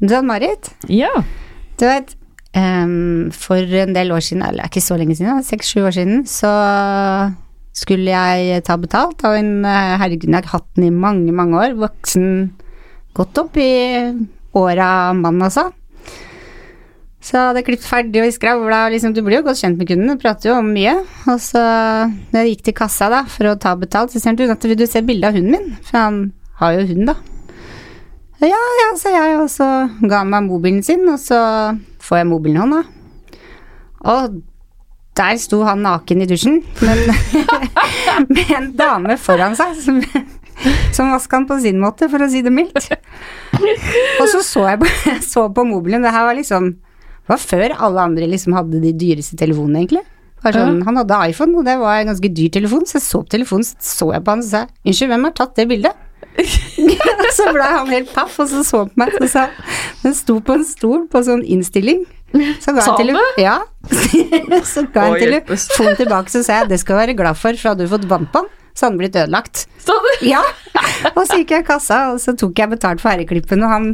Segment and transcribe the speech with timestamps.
[0.00, 1.10] Jan-Marit, Ja.
[1.78, 2.12] du vet
[2.56, 6.52] um, For en del år siden, eller ikke så lenge siden, seks-sju år siden, så
[7.78, 11.54] skulle jeg ta betalt av en eh, herregud, jeg har hatt den i mange, mange
[11.60, 12.50] år, voksen,
[13.14, 13.68] godt opp i
[14.58, 15.68] åra mann, altså.
[17.22, 20.10] Så jeg hadde klippet ferdig og skravla, liksom, du blir jo godt kjent med kunden,
[20.14, 20.94] du prater jo om mye.
[21.28, 21.62] Og så,
[22.32, 24.78] når jeg gikk til kassa da, for å ta betalt, så sier han, du, vil
[24.78, 25.72] du se bilde av hunden min?
[25.84, 26.20] For han
[26.62, 27.16] har jo hund, da.
[28.38, 29.66] Ja, ja, sa jeg, og så
[30.06, 31.38] ga han meg mobilen sin, og så
[32.06, 32.82] får jeg mobilen i hånda.
[34.12, 34.36] Og
[35.18, 37.00] der sto han naken i dusjen, men
[38.34, 39.98] med en dame foran seg som,
[40.94, 42.78] som vaska han på sin måte, for å si det mildt.
[43.58, 44.92] Og så så jeg på,
[45.32, 48.94] så på mobilen, det her var liksom Det var før alle andre liksom hadde de
[48.96, 50.06] dyreste telefonene, egentlig.
[50.46, 53.34] Sånn, Han hadde iPhone, og det var en ganske dyr telefon, så jeg så på
[53.34, 56.04] telefonen, så så jeg på han og sa unnskyld, hvem har tatt det bildet?
[57.38, 59.46] så ble han helt paff, og så så han på meg og sa
[60.04, 62.04] Den sto på en stol på sånn innstilling.
[62.62, 63.56] Så ga han tele- Ja.
[64.72, 65.66] så ga Å, jeg hjelpes.
[65.72, 68.06] telefonen tilbake, så sa jeg det skal du være glad for, for hadde du fått
[68.10, 69.64] vann på den, så hadde den blitt ødelagt.
[70.28, 70.42] Ja.
[71.14, 73.90] Og så gikk jeg i kassa, og så tok jeg betalt for herreklippen, og han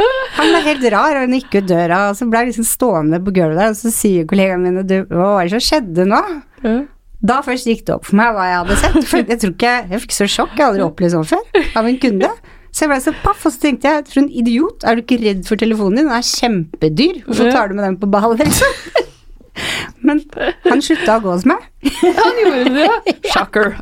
[0.00, 3.18] han ble helt rar, og han gikk ut døra, og så ble jeg liksom stående
[3.20, 6.20] på gulvet der, og så sier kollegaene mine du, hva var det som skjedde nå?
[6.64, 6.76] Ja.
[7.20, 9.74] Da først gikk det opp for meg hva jeg hadde sett, for jeg tror ikke
[9.92, 12.30] Jeg fikk så sjokk, jeg har aldri opplevd sånn før, av en kunde.
[12.70, 15.18] Så jeg ble så paff, og så tenkte jeg, for en idiot, er du ikke
[15.20, 16.08] redd for telefonen din?
[16.08, 18.76] Den er kjempedyr, hvorfor tar du med den på ball, liksom?
[20.06, 20.22] Men
[20.64, 21.64] han slutta å gå hos meg.
[22.00, 23.14] Han gjorde det.
[23.34, 23.74] Shocker.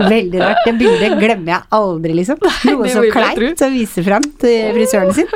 [0.00, 0.64] Veldig rart.
[0.66, 2.40] Det bildet glemmer jeg aldri, liksom.
[2.40, 5.30] Noe så kleint å vise fram til frisøren sin.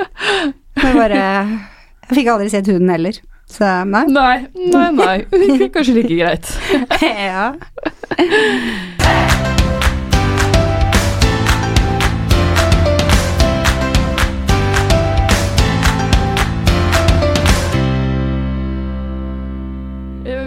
[0.81, 1.21] Men bare
[2.09, 3.21] Jeg fikk aldri sett hunden heller.
[3.55, 4.03] Så nei.
[4.11, 4.39] Nei,
[4.73, 5.69] nei, nei.
[5.75, 6.49] Kanskje like greit.
[7.03, 7.53] ja.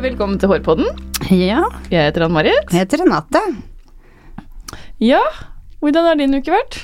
[0.03, 0.88] Velkommen til Hårpodden.
[1.31, 1.63] ja.
[1.91, 2.72] Jeg heter Ann-Marit.
[2.74, 3.39] Jeg heter Renate.
[5.00, 5.22] Ja,
[5.79, 6.81] hvordan har din uke vært?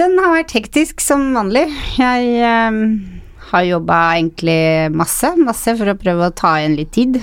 [0.00, 1.68] Den har vært hektisk som vanlig.
[2.00, 2.82] Jeg eh,
[3.50, 4.60] har jobba egentlig
[4.96, 7.18] masse, masse for å prøve å ta igjen litt tid.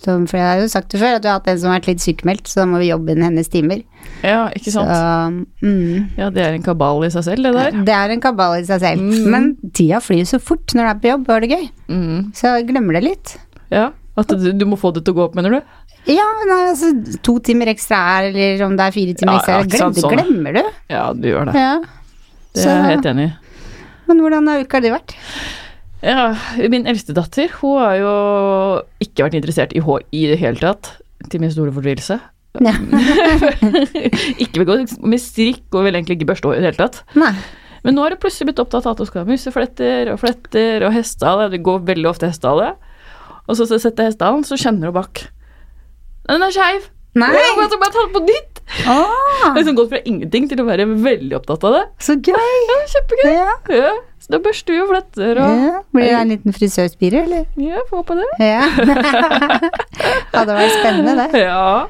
[0.00, 1.80] Så, for jeg har jo sagt det før, at du har hatt en som har
[1.80, 3.82] vært litt sykemeldt, så da må vi jobbe inn hennes timer.
[4.24, 4.88] Ja, ikke sant?
[4.88, 6.16] Så, mm.
[6.16, 7.82] Ja, det er en kabal i seg selv, det der.
[7.84, 9.04] Det er en kabal i seg selv.
[9.04, 9.28] Mm.
[9.34, 11.68] Men tida flyr så fort når du er på jobb, og har det gøy.
[11.92, 12.30] Mm.
[12.38, 13.34] Så jeg glemmer det litt.
[13.68, 13.90] Ja,
[14.20, 15.76] at du, du må få det til å gå opp, mener du?
[16.08, 19.58] Ja, nei, altså to timer ekstra her, eller om det er fire timer Ja, ekstra,
[19.58, 20.16] ja, glemmer, sant, sånn.
[20.16, 20.62] glemmer du.
[20.96, 21.60] Ja, du gjør det.
[21.60, 21.76] Ja.
[22.56, 23.32] Det er jeg helt enig i.
[24.10, 25.14] Men hvordan har uka di vært?
[26.02, 26.32] Ja,
[26.72, 28.12] min eldste datter, hun har jo
[29.04, 30.96] ikke vært interessert i hår i det hele tatt,
[31.30, 32.16] til min store fortvilelse.
[32.58, 32.72] Ja.
[34.42, 37.02] ikke gå med strikk og vil egentlig ikke børste hår i det hele tatt.
[37.20, 37.34] Nei.
[37.84, 40.84] Men nå har hun plutselig blitt opptatt av at hun skal ha musefletter og fletter
[40.88, 41.48] og hestehale.
[41.52, 42.72] Det går veldig ofte hestehale.
[43.46, 45.22] Og så setter jeg hestehalen, så kjenner hun bak.
[46.28, 46.90] Den er skeiv!
[47.18, 47.30] Nei.
[47.34, 48.49] Jeg må bare ta den på nytt!
[48.80, 51.82] Jeg har liksom gått fra ingenting til å være veldig opptatt av det.
[52.04, 52.36] så gøy.
[52.70, 53.30] Ja, kjempegøy.
[53.34, 53.50] Ja.
[53.70, 55.78] Ja, så da børster vi og fletter og Ja.
[55.96, 57.46] Blir det en liten frisørspire, eller?
[57.58, 58.26] Ja, får håpe det.
[58.44, 58.66] Ja.
[60.34, 61.40] Hadde vært spennende, det.
[61.42, 61.86] Ja.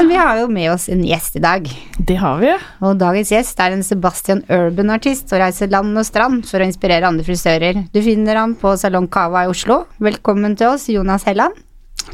[0.00, 1.68] Men vi har jo med oss en gjest i dag.
[2.08, 2.54] Det har vi.
[2.86, 7.08] Og dagens gjest er en Sebastian Urban-artist og reiser land og strand for å inspirere
[7.08, 7.84] andre frisører.
[7.92, 9.84] Du finner han på Salong Cava i Oslo.
[10.02, 11.60] Velkommen til oss, Jonas Helland.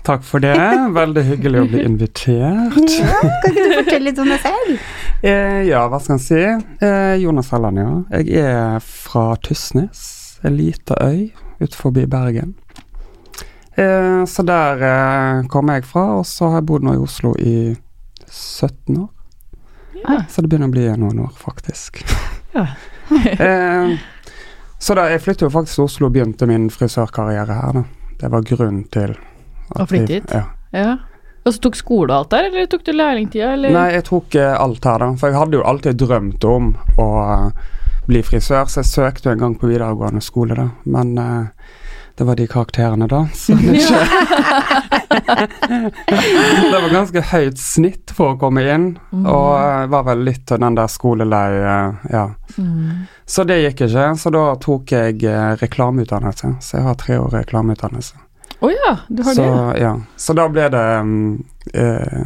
[0.03, 0.56] Takk for det.
[0.94, 2.78] Veldig hyggelig å bli invitert.
[2.98, 4.76] Ja, kan ikke du fortelle litt om deg selv?
[5.22, 6.38] Eh, ja, hva skal en si?
[6.82, 7.91] Eh, Jonas Helland, ja.
[8.19, 10.00] Jeg er fra Tysnes,
[10.42, 11.28] en liten øy
[11.62, 12.56] utenfor Bergen.
[13.76, 17.36] Eh, så der eh, kommer jeg fra, og så har jeg bodd nå i Oslo
[17.38, 17.54] i
[18.26, 19.09] 17 år.
[20.03, 20.24] Ja.
[20.26, 22.03] Så det begynner å bli noen år, faktisk.
[22.56, 22.66] Ja.
[23.47, 23.94] eh,
[24.82, 27.84] så da, jeg flyttet jo faktisk til Oslo og begynte min frisørkarriere her, da.
[28.19, 29.14] Det var grunnen til
[29.77, 30.34] Å flytte hit?
[30.34, 30.44] Ja.
[30.77, 30.93] ja.
[31.43, 33.75] Og så tok skole og alt der, eller tok du lærlingtida, eller?
[33.75, 35.09] Nei, jeg tok uh, alt her, da.
[35.19, 37.71] For jeg hadde jo alltid drømt om å uh,
[38.06, 40.69] bli frisør, så jeg søkte jo en gang på videregående skole, da.
[40.86, 41.47] Men uh,
[42.19, 43.28] det var de karakterene, da.
[43.34, 44.01] Så det, ikke
[46.72, 48.86] det var ganske høyt snitt for å komme inn,
[49.22, 52.27] og eh, var vel litt av den der skolelei, eh, ja.
[52.57, 53.07] Mm.
[53.28, 55.25] Så det gikk ikke, så da tok jeg
[55.63, 56.48] reklameutdannelse.
[56.60, 58.21] Så jeg har tre år reklameutdannelse.
[58.62, 59.80] Å ja, du har Så, det.
[59.82, 59.92] ja.
[60.16, 61.32] så da ble det mm,
[61.74, 62.20] eh,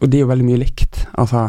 [0.00, 1.04] Og de er jo veldig mye likt.
[1.14, 1.44] Altså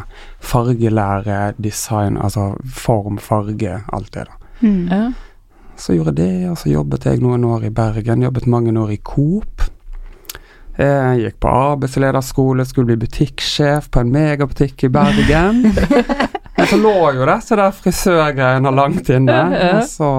[0.45, 4.37] fargelære, design, altså form, farge, alt det, da.
[4.61, 4.85] Mm.
[4.91, 5.01] Ja.
[5.79, 8.23] Så gjorde jeg det, og så jobbet jeg noen år i Bergen.
[8.25, 9.65] Jobbet mange år i Coop.
[10.79, 15.65] Jeg gikk på arbeidslederskole, skulle bli butikksjef på en megabutikk i Bergen.
[16.59, 19.39] Men så lå jo dette der frisørgreiene langt inne.
[19.73, 20.11] Og så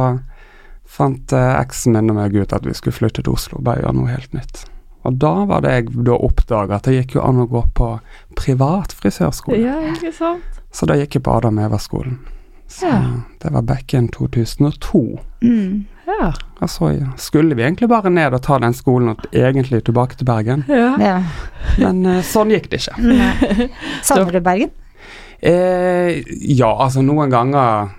[1.00, 3.96] fant eh, eksen min og meg ut at vi skulle flytte til Oslo bare gjøre
[3.98, 4.64] noe helt nytt.
[5.08, 7.86] Og da var det jeg da oppdaga at det gikk jo an å gå på
[8.36, 9.56] privat frisørskole.
[9.64, 10.60] Ja, ikke sant.
[10.76, 12.18] Så da gikk jeg på Adam Eva-skolen.
[12.70, 12.98] Så Ja.
[13.42, 15.00] det var back in 2002.
[15.42, 15.86] Mm.
[16.06, 16.28] Ja.
[16.60, 20.28] Og så skulle vi egentlig bare ned og ta den skolen og egentlig tilbake til
[20.28, 20.64] Bergen.
[20.68, 20.92] ja.
[21.00, 21.16] Ja.
[21.80, 23.00] Men eh, sånn gikk det ikke.
[23.00, 23.68] Nei.
[24.06, 24.70] Savner du Bergen?
[25.40, 26.20] Eh,
[26.52, 27.94] ja, altså noen ganger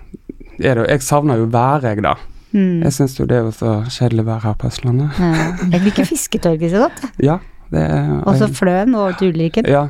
[0.62, 2.14] er det Jeg savner jo været, jeg, da.
[2.52, 2.82] Mm.
[2.84, 5.18] Jeg syns jo det er jo så kjedelig vær her på Østlandet.
[5.18, 5.32] Ja.
[5.72, 7.02] Jeg liker fisketorget så godt.
[7.22, 7.38] Ja,
[7.72, 9.64] det er Og så Fløen og til Ulriken.
[9.68, 9.86] Ja.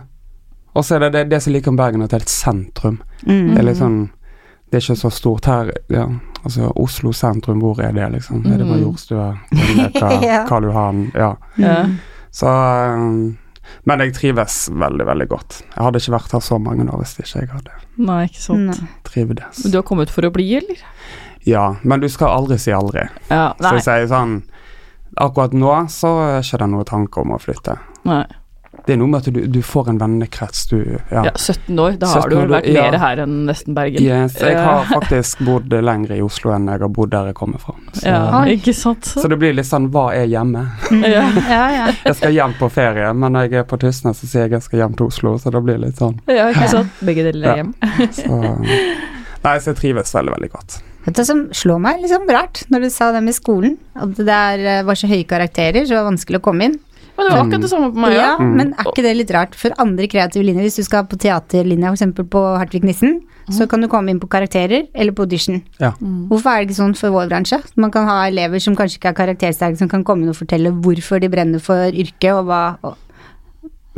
[0.74, 3.00] Og så er det det, det som liker om Bergen, at det er et sentrum.
[3.26, 3.50] Mm.
[3.52, 3.98] Det er litt sånn
[4.72, 5.68] Det er ikke så stort her.
[5.92, 6.06] Ja,
[6.46, 8.40] altså Oslo sentrum, hvor er det, liksom?
[8.46, 8.70] Er det Mm.
[8.72, 10.38] Majorstua, Grünerløkka, Ja.
[10.48, 11.02] Karl Johan?
[11.14, 11.34] Ja.
[11.60, 11.82] Ja.
[11.84, 11.98] Mm.
[12.32, 13.36] Så um,
[13.84, 15.58] Men jeg trives veldig, veldig godt.
[15.76, 18.80] Jeg hadde ikke vært her så mange år hvis ikke jeg hadde Nei, ikke sant.
[19.04, 19.60] Trivdes.
[19.64, 20.80] Men du har kommet for å bli, eller?
[21.48, 23.08] Ja, men du skal aldri si aldri.
[23.28, 23.52] Ja.
[23.58, 24.42] Så jeg sier sånn
[25.20, 27.74] Akkurat nå så er ikke det noe tanke om å flytte.
[28.08, 28.22] Nei.
[28.86, 30.78] Det er noe med at du, du får en vennekrets, du
[31.10, 31.26] Ja.
[31.28, 31.98] Ja, 17 år.
[32.00, 32.86] Da har du vel vært ja.
[32.88, 34.00] mer her enn nesten Bergen.
[34.02, 37.62] Yes, jeg har faktisk bodd lenger i Oslo enn jeg har bodd der jeg kommer
[37.62, 37.76] fra.
[37.92, 39.06] Så, Ja, ikke sant.
[39.06, 40.64] så det blir litt sånn hva er hjemme?
[40.90, 41.04] Mm.
[41.12, 41.26] Ja.
[41.50, 41.86] ja, ja.
[42.06, 44.64] Jeg skal hjem på ferie, men når jeg er på Tysnes, så sier jeg jeg
[44.64, 46.16] skal hjem til Oslo, så det blir litt sånn.
[46.30, 47.02] Ja, ikke sant.
[47.04, 47.74] Begge deler er hjem.
[48.16, 48.40] Så,
[49.44, 50.80] nei, så jeg trives veldig, veldig godt.
[51.04, 53.76] Vet du hva som slår meg liksom rart, når du sa det med skolen?
[53.98, 56.76] At det der eh, var så høye karakterer, så det var vanskelig å komme inn.
[57.12, 58.22] Men det var akkurat det samme på meg, ja.
[58.22, 58.52] Ja, Mm.
[58.56, 60.64] Men er ikke det litt rart for andre kreative linjer?
[60.64, 62.14] Hvis du skal på teaterlinja, f.eks.
[62.30, 63.18] på Hartvig Nissen,
[63.52, 65.58] så kan du komme inn på karakterer eller på audition.
[65.82, 65.90] Ja.
[66.00, 67.58] Hvorfor er det ikke sånn for vår bransje?
[67.76, 70.70] Man kan ha elever som kanskje ikke er karaktersterke, som kan komme inn og fortelle
[70.72, 72.96] hvorfor de brenner for yrket, og hva, og,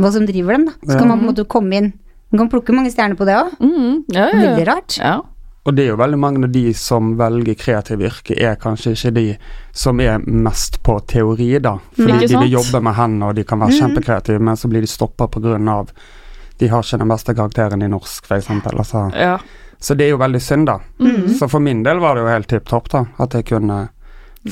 [0.01, 0.65] hva som driver dem.
[0.73, 0.75] da.
[0.89, 1.93] Så kan man på en måte komme inn
[2.33, 3.53] Man kan plukke mange stjerner på det òg.
[3.63, 4.97] Mm, ja, ja, Veldig rart.
[4.99, 5.21] ja.
[5.65, 9.13] Og det er jo veldig mange av de som velger kreative yrker, er kanskje ikke
[9.17, 9.23] de
[9.73, 11.79] som er mest på teori, da.
[11.97, 13.79] Fordi de vil jobbe med hendene, og de kan være Mhm.
[13.81, 15.87] kjempekreative, men så blir de stoppa pga.
[16.59, 18.47] de har ikke den beste karakteren i norsk, f.eks.
[18.51, 19.11] Altså.
[19.15, 19.39] ja.
[19.81, 20.79] Så det er jo veldig synd, da.
[21.01, 21.29] Mm.
[21.39, 23.05] Så for min del var det jo helt tipp topp, da.
[23.19, 23.89] At jeg kunne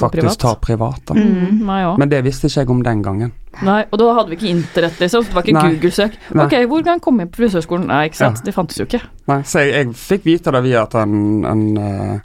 [0.00, 0.38] faktisk privat.
[0.38, 1.14] ta privat, da.
[1.14, 1.60] Mm.
[1.66, 1.98] Meg òg.
[1.98, 3.32] Men det visste ikke jeg om den gangen.
[3.62, 5.24] Nei, og da hadde vi ikke internett, liksom.
[5.28, 6.18] Det var ikke Google-søk.
[6.32, 7.86] Ok, hvor kan jeg på frisørskolen?
[7.90, 8.40] Nei, ikke sant.
[8.40, 8.46] Ja.
[8.48, 9.02] Det fantes jo ikke.
[9.28, 12.18] Nei, så jeg, jeg fikk vite det via at en, en, eh,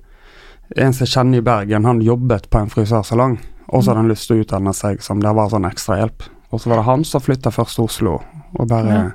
[0.78, 3.38] en som jeg kjenner i Bergen, han jobbet på en frisørsalong,
[3.68, 6.30] og så hadde han lyst til å utdanne seg som det var sånn ekstrahjelp.
[6.52, 8.20] Og så var det han som flytta først til Oslo,
[8.56, 9.08] og bare Ja.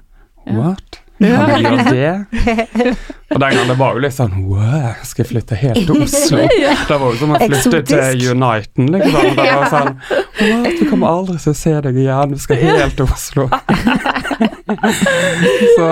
[0.44, 0.58] Ja.
[0.58, 1.01] What?
[1.22, 2.94] Kan Han gjøre det?
[3.32, 6.40] Og den gangen det var jo litt sånn Wow, skal jeg flytte helt til Oslo?
[6.90, 9.28] Det var jo som å flytte til Uniten, liksom.
[9.38, 12.96] Det var sånn What, vi kommer aldri til å se deg igjen, du skal helt
[12.98, 13.46] til Oslo.
[15.76, 15.86] Så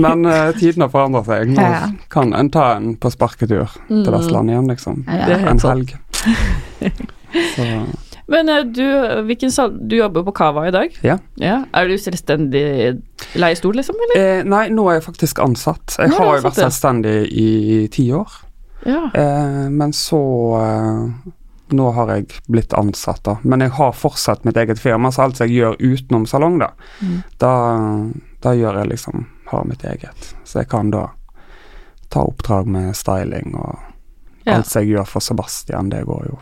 [0.00, 1.52] Men uh, tiden har forandret seg.
[1.52, 1.66] Nå
[2.12, 4.06] kan en ta en på sparketur til Mm.
[4.12, 5.02] Vestlandet igjen, liksom.
[5.08, 5.36] Ja.
[5.50, 5.92] En helg.
[7.54, 7.66] Så
[8.28, 8.84] Men eh, du,
[9.26, 10.94] hvilken sal du jobber på Cava i dag?
[11.02, 11.18] Ja.
[11.40, 12.62] Er du selvstendig
[13.34, 14.22] leiestol, liksom, eller?
[14.38, 15.96] eh, Nei, nå er jeg faktisk ansatt.
[15.98, 16.68] Jeg har jo vært ja.
[16.68, 18.30] selvstendig i ti år.
[18.86, 19.04] Ja.
[19.14, 20.22] Eh, men så
[20.58, 21.30] eh,
[21.72, 23.38] Nå har jeg blitt ansatt, da.
[23.48, 26.66] Men jeg har fortsatt mitt eget firma, så alt jeg gjør utenom salong, da,
[27.00, 27.22] Mm.
[27.40, 27.52] da,
[28.44, 30.34] da gjør jeg liksom Har mitt eget.
[30.44, 31.06] Så jeg kan da
[32.12, 33.78] ta oppdrag med styling og
[34.44, 34.56] Ja.
[34.58, 36.38] alt jeg gjør for Sebastian, det går jo.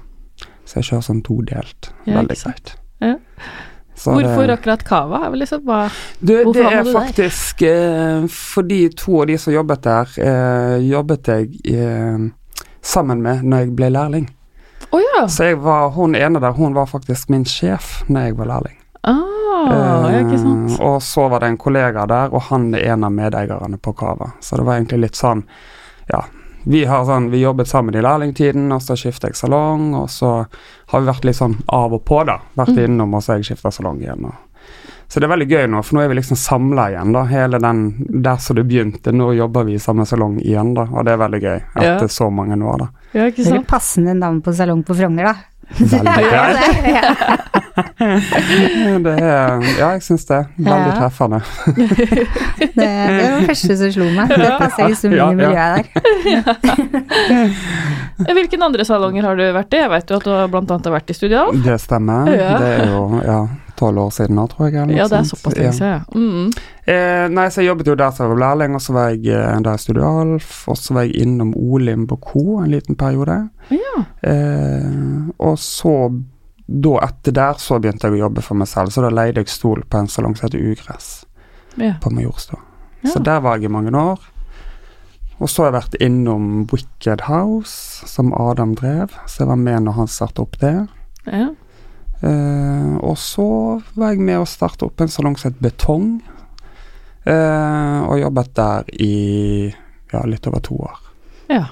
[0.71, 1.91] Så jeg kjører sånn todelt.
[2.07, 2.77] Ja, Veldig greit.
[3.03, 3.17] Ja.
[3.99, 5.29] Så Hvorfor det- akkurat Cava?
[5.29, 5.65] Liksom
[6.21, 11.61] Du, det er faktisk eh, fordi to av de som jobbet der, eh, jobbet jeg
[11.75, 12.31] eh,
[12.81, 14.31] sammen med når jeg ble lærling.
[14.93, 15.27] Oh, ja!
[15.29, 18.77] Så var, hun ene der, hun var faktisk min sjef når jeg var lærling.
[19.05, 20.81] Ah, eh, ikke sant.
[20.81, 24.33] Og så var det en kollega der, og han er en av medeierne på Cava.
[24.41, 25.45] Så det var egentlig litt sånn,
[26.09, 26.25] ja
[26.71, 30.31] vi, har sånn, vi jobbet sammen i lærlingtiden, og så skiftet jeg salong, og så
[30.93, 32.39] har vi vært litt sånn av og på, da.
[32.57, 32.85] Vært Mm.
[32.85, 34.25] innom, og så har jeg skifta salong igjen.
[34.25, 34.35] Og.
[35.11, 37.25] Så det er veldig gøy nå, for nå er vi liksom samla igjen, da.
[37.27, 37.81] Hele den
[38.23, 39.11] der som det begynte.
[39.13, 41.97] Nå jobber vi i samme salong igjen, da, og det er veldig gøy Ja.
[41.99, 42.89] er så mange år, da.
[43.13, 43.67] Ja, ikke Det er sant.
[43.67, 45.35] passende navn på salong på Frogner, da.
[45.79, 46.59] Veldig Ja, greit.
[46.85, 47.61] det-
[49.05, 50.41] Det er, ja, jeg syns det.
[50.59, 51.39] Veldig treffende.
[52.61, 54.29] Det, det var det første som slo meg.
[54.35, 55.87] Det passer liksom Ja, inn i miljøet der.
[58.41, 59.81] Hvilken andre salonger har du vært i?
[59.85, 61.53] Jeg vet jo at du har blant annet vært i Studial.
[61.65, 62.29] Det stemmer.
[62.31, 63.39] Det er jo ja,
[63.81, 64.77] tolv år siden nå, tror jeg.
[64.83, 66.03] eller Ja, det er såpass lenge siden, ja.
[66.15, 66.51] Mm.
[66.91, 69.61] Eh, nei, så jeg jobbet jo der som jeg lærling, og så var jeg eh,
[69.67, 72.45] der i Studio Alf, og så var jeg innom Olim på Co.
[72.63, 73.39] en liten periode.
[73.73, 74.05] Ja.
[74.31, 74.91] Eh,
[75.39, 75.95] og så,
[76.67, 79.53] da etter der, så begynte jeg å jobbe for meg selv, så da leide jeg
[79.53, 81.09] stol på en salong som heter Ugress
[81.81, 81.95] ja.
[82.03, 82.61] på Majorstua.
[83.01, 83.15] Ja.
[83.15, 84.21] Så der var jeg i mange år.
[85.41, 89.87] og så har jeg vært innom Wicked House, som Adam drev, så jeg var med
[89.87, 90.75] når han startet opp det.
[91.25, 91.49] Ja.
[92.21, 93.49] Eh, og så
[93.97, 96.19] var jeg med å starte opp en salong som het Betong,
[97.27, 99.15] uh, og jobbet der i
[100.13, 100.99] ja, litt over to år.
[101.53, 101.67] ja.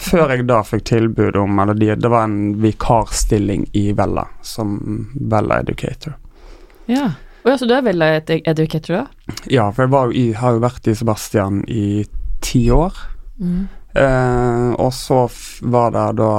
[0.00, 4.78] Før jeg da fikk tilbud om Eller de, det var en vikarstilling i Vella, som
[5.14, 6.14] Vella Educator.
[6.86, 7.10] ja.
[7.42, 9.34] og ja, så du er Vella educator, da?
[9.50, 12.06] Ja, for jeg i, har jo vært i Sebastian i
[12.40, 12.96] ti år.
[13.42, 13.68] Mm.
[13.96, 15.24] Uh, og så
[15.66, 16.32] var det da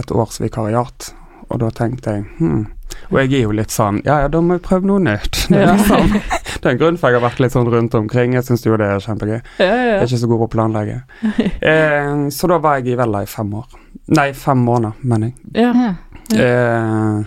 [0.00, 1.12] et års vikariat,
[1.48, 2.66] og da tenkte jeg hm.
[3.10, 5.38] Og jeg er jo litt sånn Ja, ja, da må jeg prøve noe nytt.
[5.48, 8.34] Det er, liksom, det er en grunn for jeg har vært litt sånn rundt omkring.
[8.36, 9.38] Jeg syns jo det er kjempegøy.
[9.58, 10.98] Ja, ja, Jeg er ikke så god på å planlegge.
[11.72, 13.66] Eh, så da var jeg i Vella i fem år.
[14.16, 15.96] Nei, fem måneder, mener jeg.
[16.38, 17.24] Eh,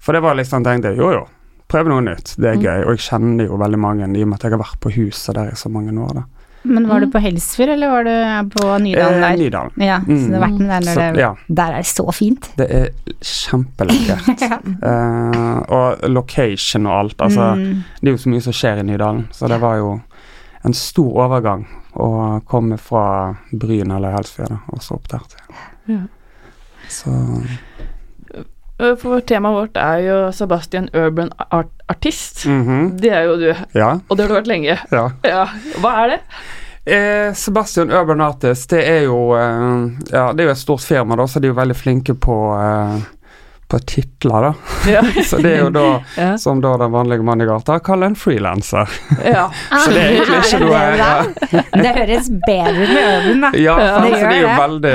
[0.00, 1.24] for det var liksom tenkte jeg, jo jo,
[1.70, 2.34] prøv noe nytt.
[2.38, 2.62] Det er Mm.
[2.64, 2.84] gøy.
[2.84, 5.34] Og jeg kjenner jo veldig mange i og med at jeg har vært på huset
[5.34, 6.14] der i så mange år.
[6.14, 6.22] da.
[6.62, 7.12] Men var du Mm.
[7.12, 9.36] på Helsfyr, eller var du på Nydalen Eh, der?
[9.38, 9.72] Nydalen.
[9.80, 12.12] Ja, så du har vært med der når Så, det ja, Der er det så
[12.12, 12.48] fint.
[12.56, 12.88] det er
[13.20, 14.42] kjempelekkert.
[14.82, 17.16] Eh, og location og alt.
[17.20, 17.82] Altså, Mm.
[18.00, 20.00] det er jo så mye som skjer i Nydalen, så det var jo
[20.64, 25.40] en stor overgang å komme fra Bryn eller Helsfyr og så opp der til.
[25.88, 26.00] Ja.
[26.88, 27.10] Så
[29.00, 32.46] For temaet vårt er jo Sebastian Urban art Artist.
[32.46, 33.98] mhm, Det er jo du, Ja.
[34.08, 34.78] og det har du vært lenge.
[34.92, 35.08] ja.
[35.24, 35.46] Ja.
[35.80, 36.20] Hva er det?
[36.86, 41.16] Eh, Sebastian Urban Artist, det er jo eh, Ja, det er jo et stort firma,
[41.16, 43.19] da, så de er jo veldig flinke på eh, på
[43.78, 44.54] titler, da.
[44.90, 45.02] Ja.
[45.30, 45.84] Så det er jo da,
[46.16, 46.36] Ja.
[46.38, 48.88] som da den vanlige mann i gata kaller en frilanser.
[49.24, 49.46] ja.
[49.84, 51.10] Så det er egentlig ikke noe Er ja.
[51.84, 53.50] det høres bedre ut med Urban, da.
[53.60, 54.94] Ja, det det er jo veldig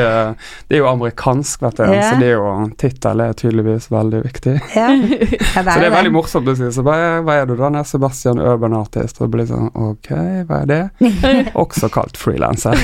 [0.67, 1.83] Det er jo amerikansk, vet du.
[1.95, 2.01] Ja.
[2.09, 2.51] Så det er jo
[2.81, 4.55] tittel er tydeligvis veldig viktig.
[4.73, 6.69] Så det er veldig morsomt å si.
[6.75, 7.69] Så hva er, hva er du da?
[7.73, 9.19] Nei, Sebastian Urban Artist.
[9.21, 10.11] Og det blir sånn Ok,
[10.49, 11.51] hva er det?
[11.55, 12.75] Også kalt frilanser.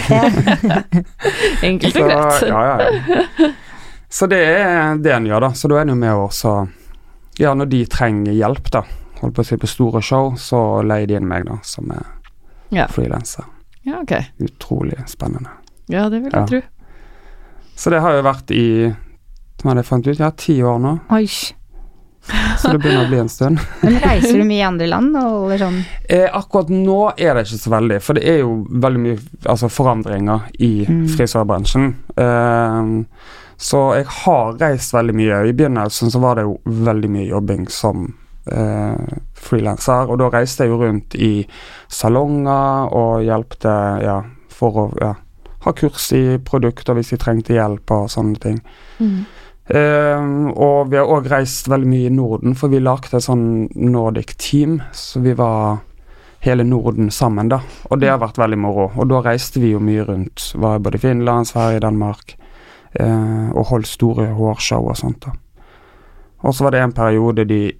[1.63, 2.47] Enkelt og greit.
[2.47, 3.49] ja, ja, ja.
[4.11, 5.49] Så det er det en gjør, da.
[5.55, 6.55] Så da er en jo med å så
[7.39, 8.81] Ja, når de trenger hjelp, da,
[9.21, 12.03] holdt på å si på store show, så leier de inn meg, da, som er
[12.71, 12.87] Ja.
[12.87, 13.45] frilanser.
[13.83, 14.27] Ja, okay.
[14.39, 15.49] Utrolig spennende.
[15.87, 16.45] Ja, det vil jeg Ja.
[16.45, 16.61] tro.
[17.75, 18.93] Så det har jo vært i
[19.63, 21.25] hva det jeg fant ut, ja, ti år nå, Oi.
[21.25, 23.59] så det begynner å bli en stund.
[23.83, 27.45] Men reiser du mye i andre land og holder sånn Eh, akkurat nå er det
[27.47, 31.07] ikke så veldig, for det er jo veldig mye altså, forandringer i Mm.
[31.07, 31.95] frisørbransjen.
[32.17, 33.03] Eh,
[33.61, 35.41] så jeg har reist veldig mye.
[35.45, 38.07] I begynnelsen så var det jo veldig mye jobbing som
[38.49, 41.33] eh, frilanser, og da reiste jeg jo rundt i
[41.91, 44.17] salonger og hjelpte ja,
[44.49, 45.11] for å ja,
[45.61, 48.57] ha kurs i produkter hvis de trengte hjelp og sånne ting.
[48.97, 49.21] Mm.
[49.77, 50.25] Eh,
[50.57, 54.35] og vi har òg reist veldig mye i Norden, for vi lagde et sånn Nordic
[54.41, 55.83] team, så vi var
[56.41, 57.61] hele Norden sammen, da.
[57.93, 58.89] Og det har vært veldig moro.
[58.97, 60.49] Og da reiste vi jo mye rundt.
[60.57, 62.33] Var både i Finland, Sverige, Danmark.
[62.99, 65.31] Eh, og holdt store hårshow og sånt, da.
[66.43, 67.71] Og så var det en periode de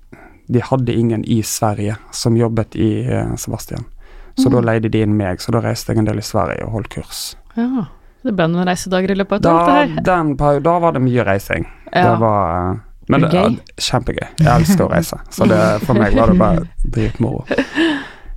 [0.52, 3.86] De hadde ingen i Sverige som jobbet i eh, Sebastian.
[4.36, 6.72] Så da leide de inn meg, så da reiste jeg en del i Sverige og
[6.72, 7.36] holdt kurs.
[7.56, 7.86] Ja.
[8.24, 10.02] Det ble noen reisedager i løpet av et Da, år, her.
[10.06, 11.66] den da var det mye reising.
[11.94, 12.04] Ja.
[12.12, 12.78] Det var eh,
[13.10, 13.56] Men det, Gøy.
[13.78, 14.28] kjempegøy.
[14.40, 15.18] Jeg elsker å reise.
[15.30, 17.46] Så det, for meg var det bare dritmoro.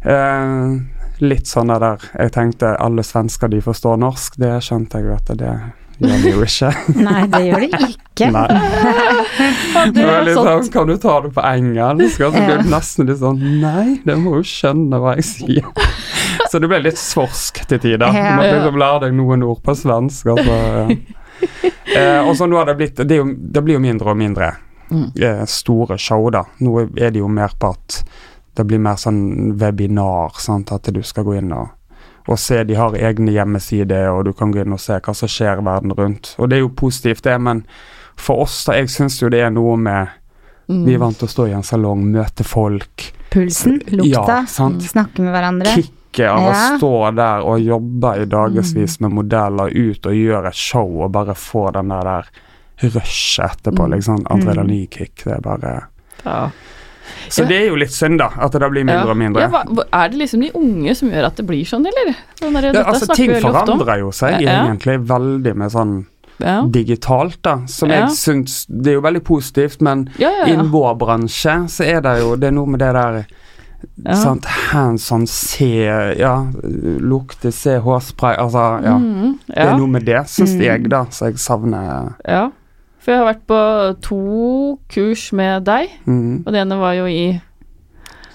[0.05, 0.79] Eh,
[1.25, 4.37] litt sånn det der Jeg tenkte alle svensker de forstår norsk.
[4.41, 5.53] Det skjønte jeg jo at det
[6.01, 7.03] gjør de.
[7.05, 8.31] Nei, det gjør det ikke.
[8.35, 8.47] Nei.
[9.95, 12.21] Det var er litt sånn, Kan du ta det på engelsk?
[12.27, 15.71] Og så ble det nesten litt sånn Nei, det må jo skjønne hva jeg sier.
[16.51, 18.07] Så det ble litt svorsk til tider.
[18.07, 20.31] Du måtte liksom lære deg noen ord på svensk.
[20.35, 20.59] Altså.
[21.97, 24.21] eh, og så nå har det blitt det, er jo, det blir jo mindre og
[24.21, 24.53] mindre
[24.93, 25.07] Mm.
[25.17, 26.43] eh, store show, da.
[26.61, 28.03] Nå er det jo mer på at
[28.55, 31.71] det blir mer sånn webinar, sant, at du skal gå inn og,
[32.29, 32.63] og se.
[32.65, 35.65] De har egne hjemmesider, og du kan gå inn og se hva som skjer i
[35.65, 36.35] verden rundt.
[36.39, 37.65] Og det er jo positivt, det, men
[38.17, 40.09] for oss, da, jeg syns jo det er noe med
[40.67, 40.87] Mm.
[40.87, 45.19] Vi er vant til å stå i en salong, møte folk, Pulsen, lukta, Ja, snakke
[45.21, 45.75] med hverandre.
[45.75, 50.55] kicket av å stå der og jobbe i dagevis med modeller ut og gjøre et
[50.55, 52.25] show og bare få den der, der
[52.89, 53.93] rushet etterpå, Mm.
[53.93, 54.25] liksom.
[54.31, 55.15] Adrenalinkick.
[55.25, 55.83] Det er bare
[56.25, 56.49] Ja.
[57.29, 57.49] Så Ja.
[57.49, 59.11] det er jo litt synd, da, at det blir mindre Ja.
[59.11, 59.41] og mindre.
[59.41, 62.15] Ja, er det liksom de unge som gjør at det blir sånn, eller?
[62.41, 64.65] Sånn der, Ja, altså, ting forandrer jo seg Ja.
[64.67, 66.07] egentlig veldig med sånn
[66.41, 66.63] Ja.
[66.63, 67.61] digitalt, da.
[67.67, 68.07] Som Ja.
[68.07, 70.53] jeg syns Det er jo veldig positivt, men Ja, ja, ja.
[70.55, 73.27] innen vår bransje så er det jo Det er noe med det der
[74.05, 74.15] Ja.
[74.15, 76.47] Sant, hands on, se, ja,
[77.01, 78.99] lukte, se hårspray, altså, ja.
[78.99, 80.61] Mm, Det er noe med det, syns Mm.
[80.65, 82.51] jeg, da, så jeg savner ja.
[83.05, 83.59] For jeg har vært på
[84.01, 84.21] to
[84.89, 86.47] kurs med deg, mm.
[86.47, 87.41] og det ene var jo i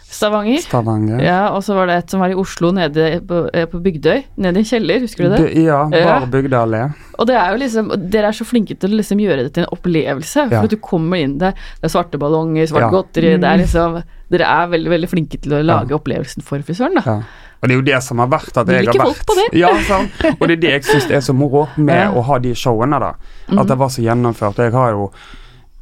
[0.09, 0.57] Stavanger.
[0.63, 1.19] Stavanger.
[1.21, 4.23] Ja, og så var det et som var i Oslo, nede på, eh, på Bygdøy.
[4.41, 5.37] Nede i en kjeller, husker du det?
[5.37, 6.05] Det- ja, Ja.
[6.19, 9.43] bare Bygdøy Og det er jo liksom, dere er så flinke til å liksom gjøre
[9.45, 10.49] det til en opplevelse.
[10.49, 10.63] For Ja.
[10.63, 12.89] at du kommer inn der, det er svarte ballonger, svart Ja.
[12.89, 13.61] godteri det er Mm.
[13.61, 17.23] liksom, Dere er veldig veldig flinke til å lage opplevelsen for frisøren, da.
[17.61, 19.47] Og det er jo det som har vært at Du jeg har vært på det.
[19.59, 20.11] Ja, sant.
[20.39, 22.11] Og det er det jeg syns er så moro med Ja.
[22.15, 23.13] å ha de showene, da.
[23.51, 24.57] At det var så gjennomført.
[24.63, 25.11] Jeg har jo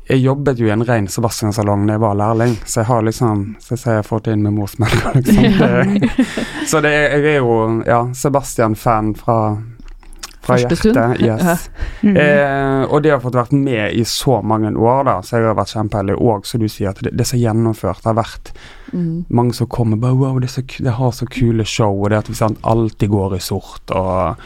[0.08, 3.42] jeg jobbet jo i en ren Sebastian-salong da jeg var lærling, så jeg har liksom
[3.60, 5.58] Så jeg jeg fått inn med morsmelka, liksom.
[5.60, 6.12] Det,
[6.68, 9.58] så det jeg er jo ja, Sebastian-fan fra,
[10.48, 11.20] fra hjertet.
[11.20, 11.70] Yes.
[12.04, 15.60] Eh, og det har fått vært med i så mange år, da, så jeg har
[15.60, 16.16] vært kjempeheldig.
[16.24, 18.06] Og som du sier, at det, det er gjennomført.
[18.08, 18.54] Har vært
[18.94, 19.26] Mm.
[19.30, 22.30] mange som kommer bare Wow, det, så, det har så kule show, og det at
[22.30, 24.38] vi sant, alltid går i sort, og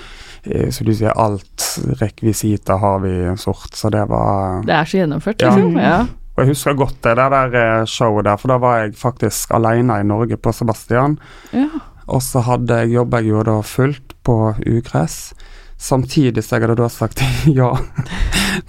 [0.46, 1.68] eh, som du sier, alt
[2.02, 5.56] rekvisita har vi i sort, så det var Det er så gjennomført, Ja.
[5.56, 5.78] liksom.
[5.78, 6.00] Ja.
[6.38, 10.00] Og jeg husker godt det der, eh, showet der, for da var jeg faktisk alene
[10.00, 11.20] i Norge på Sebastian.
[11.54, 11.68] ja.
[12.08, 15.34] Og så hadde jeg jobba jo da fullt på ugress.
[15.82, 17.24] Samtidig så jeg hadde da sagt
[17.60, 17.72] ja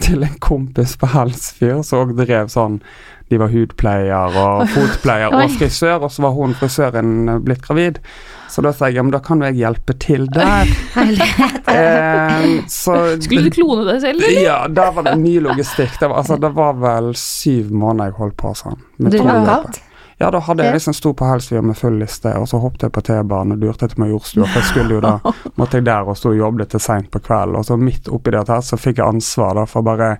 [0.00, 2.78] til en kompis på Helsfyr som òg drev sånn
[3.28, 8.00] De var hudpleier og fotpleier og frisør, og så var hun frisøren blitt gravid.
[8.52, 10.69] Så da sa jeg ja, men da kan jo jeg hjelpe til der.
[11.73, 14.42] Eh, så Skulle du klone deg selv, eller?
[14.45, 15.95] Ja, der var det mye logistikk.
[15.97, 18.83] Det var, altså, det var vel syv måneder jeg holdt på sånn.
[19.00, 19.71] med Du var?
[20.23, 22.93] Ja, da hadde jeg liksom sto på Helsfyr med full liste, og så hoppet jeg
[22.95, 24.47] på T-banen og durte til Majorstua.
[24.47, 25.17] For jeg skulle jo da
[25.59, 27.59] måtte jeg der og stå og jobbe til seint på kvelden.
[27.59, 30.14] Og så midt oppi det her så fikk jeg ansvar da for bare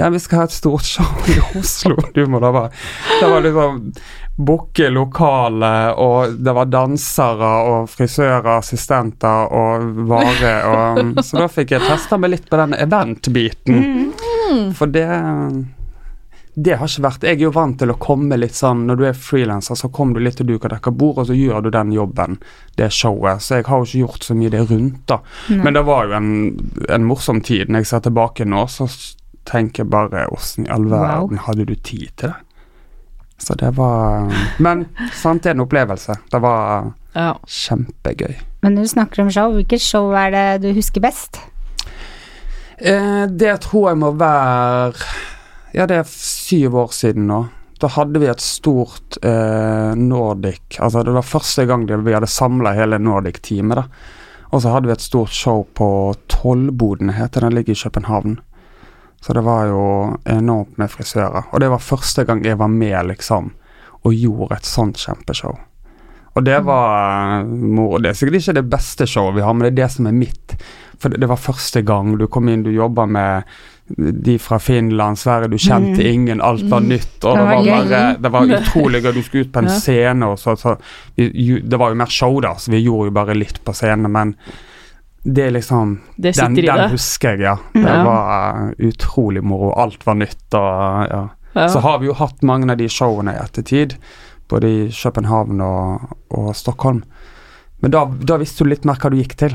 [0.00, 1.98] Ja, vi skal ha et stort show i Oslo.
[2.16, 2.70] Du må da bare
[3.20, 3.82] Det var liksom
[4.40, 11.76] booke lokale, og det var dansere og frisører, assistenter og vare og Så da fikk
[11.76, 13.84] jeg testa meg litt på den event-biten.
[13.84, 14.72] Mm.
[14.80, 15.10] For det
[16.54, 19.04] det har ikke vært Jeg er jo vant til å komme litt sånn Når du
[19.08, 21.70] er frilanser, så kommer du litt til duk og dekker bord, og så gjør du
[21.72, 22.38] den jobben,
[22.76, 23.40] det showet.
[23.40, 25.18] Så jeg har jo ikke gjort så mye det rundt, da.
[25.48, 25.62] Nei.
[25.64, 26.30] Men det var jo en,
[26.92, 27.68] en morsom tid.
[27.72, 28.84] Når jeg ser tilbake nå, så
[29.48, 31.00] tenker jeg bare Åssen i all Wow.
[31.06, 32.36] verden hadde du tid til det?
[33.42, 34.28] Så det var
[34.62, 34.84] Men
[35.18, 36.14] sant, det er en opplevelse.
[36.30, 37.32] Det var Ja.
[37.48, 38.36] kjempegøy.
[38.62, 41.40] Men når du snakker om show, hvilket show er det du husker best?
[42.78, 44.94] Eh, det tror jeg må være
[45.72, 47.46] Ja, det er syv år siden nå.
[47.80, 52.74] Da hadde vi et stort eh, Nordic Altså, det var første gang vi hadde samla
[52.76, 53.86] hele Nordic-teamet, da.
[54.52, 55.88] Og så hadde vi et stort show på
[56.30, 58.36] Tollboden, heter den, ligger i København.
[59.24, 59.82] Så det var jo
[60.28, 61.48] enormt med frisører.
[61.50, 63.52] Og det var første gang jeg var med, liksom,
[64.04, 65.56] og gjorde et sånt kjempeshow.
[66.36, 67.98] Og det var eh, moro.
[67.98, 70.20] Det er sikkert ikke det beste showet vi har, men det er det som er
[70.20, 70.56] mitt.
[71.00, 73.48] For det, det var første gang du kom inn, du jobba med
[74.22, 76.12] de fra Finland, Sverige, du kjente Mm.
[76.14, 76.88] ingen, alt var Mm.
[76.88, 77.24] nytt.
[77.24, 79.12] Og Det var bare, det var utrolig gøy.
[79.14, 80.76] Du skulle ut på en scene, og så, så
[81.16, 84.10] vi, Det var jo mer show, da, så vi gjorde jo bare litt på scenen,
[84.12, 84.34] men
[85.24, 87.56] det er liksom Det Den, den husker jeg, ja.
[87.74, 88.02] Det Ja.
[88.04, 89.72] var uh, utrolig moro.
[89.76, 91.28] Alt var nytt, og ja.
[91.54, 91.68] Ja.
[91.68, 93.96] Så har vi jo hatt mange av de showene i ettertid,
[94.48, 97.02] både i København og, og Stockholm.
[97.82, 99.54] Men da, da visste du litt mer hva du gikk til.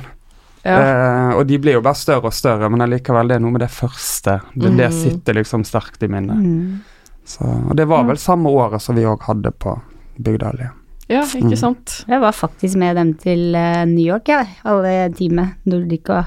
[0.63, 0.77] Ja.
[0.79, 3.61] Eh, og de blir jo bare større og større, men allikevel, det er noe med
[3.61, 4.39] det første.
[4.55, 4.97] Det, det Mhm.
[5.03, 6.37] sitter liksom sterkt i minnet.
[6.37, 6.81] Mm.
[7.25, 9.79] Så, og det var vel samme året som vi òg hadde på
[10.21, 10.71] Bygdøyallee.
[11.09, 11.57] ja, ikke Mm.
[11.57, 12.03] sant.
[12.07, 14.47] Jeg var faktisk med dem til eh, New York, jeg.
[14.65, 15.55] Alle teamet.
[15.65, 16.25] Nordic og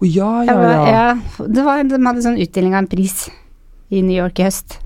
[0.00, 0.86] Å ja, ja, ja, var, ja.
[0.90, 3.30] ja, det var, De hadde sånn utdeling av en pris
[3.90, 4.78] i New York i høst.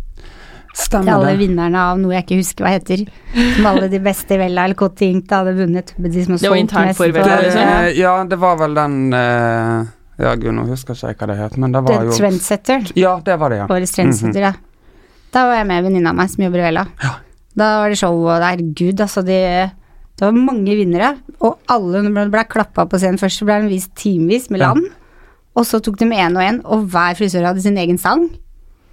[0.75, 3.05] Til alle vinnerne av noe jeg ikke husker hva heter.
[3.57, 5.93] Som alle de beste i Vella eller Coty Ink hadde vunnet.
[5.97, 7.61] De som Det var internt for Vella, liksom?
[7.63, 7.93] Ja.
[7.95, 9.87] ja, det var vel den uh,
[10.19, 12.91] Ja, gud, nå husker ikke jeg hva det het, men det var The jo Trendsetter.
[12.99, 13.69] Ja, det var det, ja.
[13.71, 14.53] Årets Trendsetter, ja.
[15.35, 16.85] Da var jeg med venninna av meg som jobber i Vella.
[17.03, 17.15] Ja.
[17.55, 19.39] Da var det show, og herregud, altså de
[20.15, 23.19] Det var mange vinnere, og alle ble, ble klappa på scenen.
[23.19, 24.73] Først så ble den vist timevis med Ja.
[24.75, 24.91] land,
[25.55, 28.29] og så tok de én og én, og hver frisør hadde sin egen sang.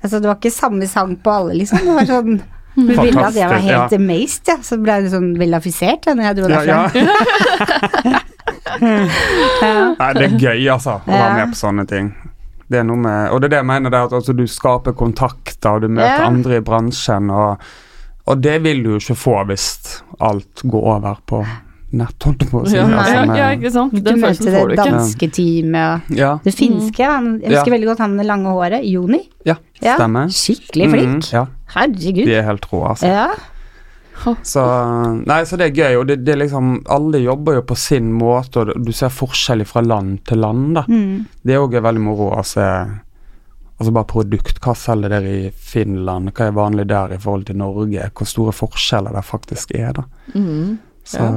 [0.03, 1.77] Altså det var ikke samme sang på alle, liksom.
[1.85, 4.55] Det var sånn hun ville at jeg var helt helt amazed, ja.
[4.63, 8.11] Så ble jeg sånn velaffisert da når jeg dro Ja, derfra.
[8.11, 8.19] ja.
[9.61, 9.95] Ja.
[9.99, 12.11] Nei, det er gøy, altså, å være med på sånne ting.
[12.71, 14.45] Det er noe med, og det er det jeg mener, det er at altså, du
[14.47, 16.27] skaper kontakter, og du møter Ja.
[16.29, 17.65] andre i bransjen, og,
[18.31, 19.67] og det vil du jo ikke få hvis
[20.23, 21.41] alt går over på
[21.93, 22.75] nett, holdt jeg på å si.
[22.77, 23.93] Ja, altså, med- ja, ikke sant.
[23.93, 24.91] Du Den møter følelsen det får du ikke.
[24.91, 27.05] danske teamet og ja, det finske.
[27.05, 27.77] Han, jeg husker Ja.
[27.77, 28.85] veldig godt han med det lange håret.
[28.91, 29.21] Joni.
[29.45, 30.27] ja, Ja, stemmer.
[30.29, 31.23] Skikkelig flink.
[31.25, 32.25] Mm, ja, Herregud.
[32.25, 33.07] de er helt rå, altså.
[33.07, 33.27] Ja.
[34.43, 34.61] Så,
[35.25, 38.11] nei, så det er gøy, og det, det er liksom Alle jobber jo på sin
[38.13, 40.83] måte, og du ser forskjell fra land til land, da.
[40.87, 41.25] Mm.
[41.43, 42.67] Det òg er veldig moro å se,
[43.81, 44.59] Altså bare produkt.
[44.61, 46.29] Hva selger dere i Finland?
[46.37, 48.11] Hva er vanlig der i forhold til Norge?
[48.13, 50.03] Hvor store forskjeller det faktisk er, da.
[50.35, 50.77] Mhm.
[51.03, 51.31] Så Ja.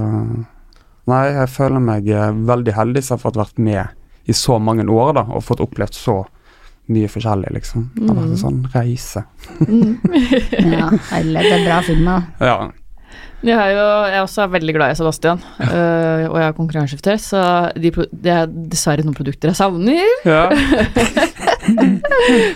[1.07, 3.87] Nei, jeg føler meg eh, veldig heldig som har fått vært med
[4.27, 6.23] i så mange år, da, og fått opplevd så
[6.89, 7.91] mye forskjellig, liksom.
[7.97, 9.21] Det har vært en sånn reise.
[9.61, 9.99] Mhm.
[10.79, 11.43] Ja, herlig.
[11.45, 12.17] Det er bra film, da.
[12.41, 12.57] Ja.
[13.45, 17.19] Jeg er jo jeg også er veldig glad i Sebastian, uh, og jeg er konkurranseskifter,
[17.21, 17.43] så
[17.77, 17.91] de,
[18.25, 20.01] det er dessverre noen produkter jeg savner.
[20.25, 20.49] Ja.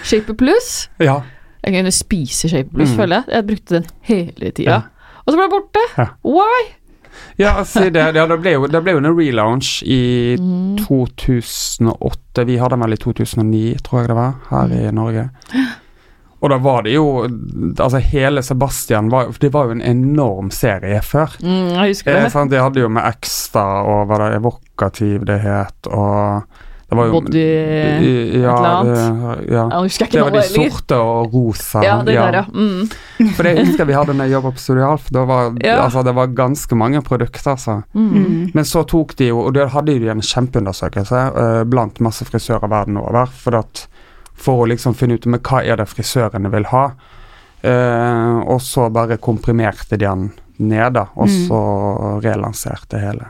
[0.09, 0.88] Shaper Plus.
[1.05, 1.21] ja.
[1.64, 2.97] Jeg kunne spise Shaper Plus, Mm.
[2.97, 3.25] føler jeg.
[3.35, 4.71] Jeg brukte den hele tida.
[4.71, 4.81] Ja.
[5.27, 5.81] Og så ble jeg borte.
[5.99, 6.07] Ja.
[6.25, 6.61] Why?
[7.38, 10.76] Ja, si det, ja, det ble jo, det ble jo en relaunch i Mm.
[10.87, 12.44] 2008.
[12.46, 15.28] Vi hadde den vel i 2009, tror jeg det var, her i Norge.
[16.40, 17.07] Og da var det jo
[17.81, 21.35] Altså, hele Sebastian var Det var jo en enorm serie før.
[21.42, 22.33] Mm, jeg husker Eh, det.
[22.33, 22.50] sant?
[22.52, 26.42] De hadde jo med Extra og hva det Evokativ det het, og
[26.88, 27.40] det var jo Body
[28.40, 28.94] ja, eller annet.
[28.96, 29.64] det- ja.
[29.68, 31.83] Jeg husker ikke Det var de sorte og rosa.
[31.85, 32.44] Ja, det der, ja.
[32.48, 32.88] Mm.
[33.37, 35.74] For det husker jeg vi hadde når jeg jobbet på da var, Ja.
[35.85, 37.83] altså, det var ganske mange produkter, altså.
[37.94, 38.09] Mm.
[38.14, 38.51] Mm.
[38.55, 42.68] Men så tok de jo, og da hadde de en kjempeundersøkelse uh, blant masse frisører
[42.68, 43.87] verden over, for, at,
[44.35, 46.87] for å liksom finne ut med hva er det frisørene vil ha.
[47.64, 51.48] Uh, og så bare komprimerte de den ned, da, og Mm.
[51.48, 53.27] så relanserte hele.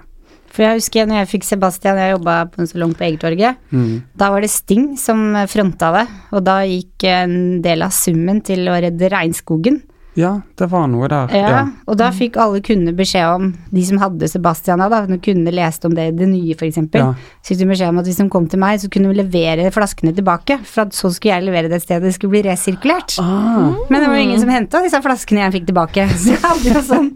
[0.52, 3.60] For jeg husker når jeg fikk Sebastian, jeg jobba på en salong på Egertorget.
[3.70, 3.92] Mm.
[4.18, 8.68] Da var det Sting som fronta det, og da gikk en del av summen til
[8.70, 9.82] å redde regnskogen.
[10.18, 11.30] Ja, det var noe der.
[11.30, 15.52] Ja, og da fikk alle kunder beskjed om, de som hadde Sebastian da, når kundene
[15.54, 17.12] leste om det i det nye f.eks., Ja.
[17.14, 19.68] så fikk de beskjed om at hvis de kom til meg, så kunne de levere
[19.70, 23.14] flaskene tilbake, for så skulle jeg levere det et sted det skulle bli resirkulert.
[23.22, 26.42] Ah, Men det var jo ingen som henta disse flaskene jeg fikk tilbake, så jeg
[26.42, 27.08] hadde jo sånn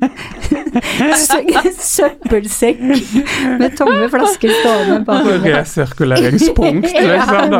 [1.82, 2.80] søppelsekk
[3.58, 7.58] med tomme flasker stående på resirkuleringspunkt, liksom.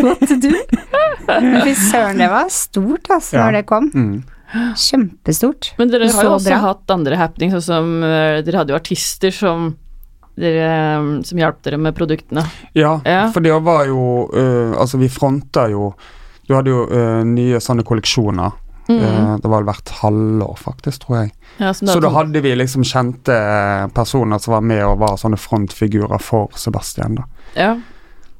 [0.00, 0.54] What to do?
[1.28, 3.44] Men Fy søren, det var stort, altså, Ja.
[3.44, 3.90] når det kom.
[3.94, 4.22] Mm.
[4.76, 5.72] Kjempestort.
[5.78, 6.58] Men dere har jo også bra.
[6.62, 9.74] hatt andre happenings, sånn som øh, Dere hadde jo artister som
[10.38, 12.44] dere, som hjalp dere med produktene.
[12.78, 13.24] Ja, Ja.
[13.34, 15.92] for det var jo uh, Altså, vi fronta jo
[16.46, 18.52] Du hadde jo uh, nye sånne kolleksjoner.
[18.88, 19.00] Mm.
[19.02, 21.32] Uh, det var vel hvert halvår, faktisk, tror jeg.
[21.58, 23.34] Ja, Så da sånn- hadde vi liksom kjente
[23.92, 27.26] personer som var med og var sånne frontfigurer for Sebastian, da.
[27.56, 27.74] ja,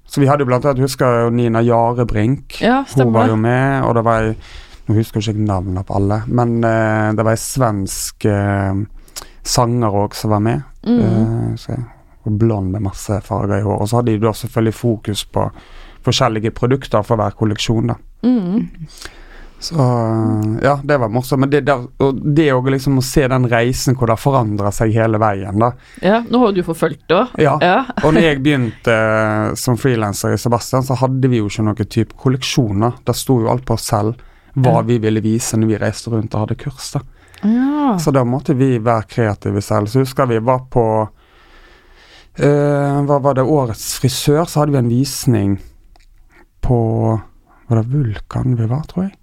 [0.09, 2.63] Så vi hadde jo blant annet, husker jeg Nina Jarebrink.
[2.63, 4.37] ja, Hun var jo med, og det var ei
[4.89, 8.81] Nå husker jeg ikke navnene på alle, men uh, det var ei svensk uh,
[9.45, 10.65] sanger òg som var med.
[10.89, 11.55] Mm.
[11.61, 11.87] Uh,
[12.29, 13.85] blond med masse farger i håret.
[13.85, 15.47] Og så hadde de da selvfølgelig fokus på
[16.05, 17.97] forskjellige produkter for hver kolleksjon, da.
[18.25, 18.69] Mm.
[19.61, 19.75] Så
[20.63, 21.41] ja, det var morsomt.
[21.41, 21.75] Men det, det,
[22.05, 25.59] og det å liksom å se den reisen hvor det har forandra seg hele veien,
[25.59, 25.73] da.
[26.05, 27.25] ja, nå har du forfulgt det.
[27.43, 27.57] Ja.
[27.65, 27.81] Ja.
[28.05, 28.99] Og når jeg begynte
[29.59, 33.01] som frilanser i Sebastian, så hadde vi jo ikke noen type kolleksjoner.
[33.05, 34.21] Da sto jo alt på oss selv
[34.55, 36.91] hva vi ville vise når vi reiste rundt og hadde kurs.
[36.95, 37.03] da.
[37.43, 37.97] ja.
[37.99, 39.89] Så da måtte vi være kreative selv.
[39.89, 40.85] Så husker vi var på
[42.39, 45.57] eh, Hva var det, Årets frisør, så hadde vi en visning
[46.61, 46.81] på
[47.69, 49.15] Var det Vulkan vi var, tror jeg?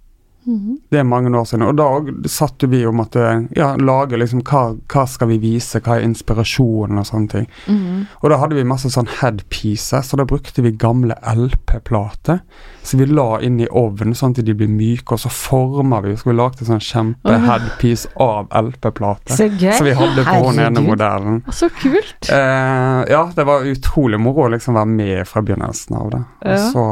[0.46, 0.78] Mhm.
[0.90, 1.66] Det er mange år siden.
[1.66, 5.96] Og da satt vi og måtte ja, lage liksom hva, hva skal vi vise, hva
[5.98, 7.48] er inspirasjonen og sånne ting.
[7.66, 8.06] Mm.
[8.22, 12.38] Og da hadde vi masse sånn headpieces, så da brukte vi gamle LP-plater.
[12.86, 16.14] Så vi la inn i ovnen sånn at de blir myke, og så forma vi.
[16.16, 19.34] Så vi lagde en sånn kjempe-headpiece av LP-plate.
[19.34, 19.50] Så.
[19.50, 21.42] Så vi hadde på den ene modellen.
[21.50, 22.30] Så kult.
[22.30, 26.22] Eh, ja, det var utrolig moro å liksom være med fra begynnelsen av det.
[26.46, 26.86] Og så,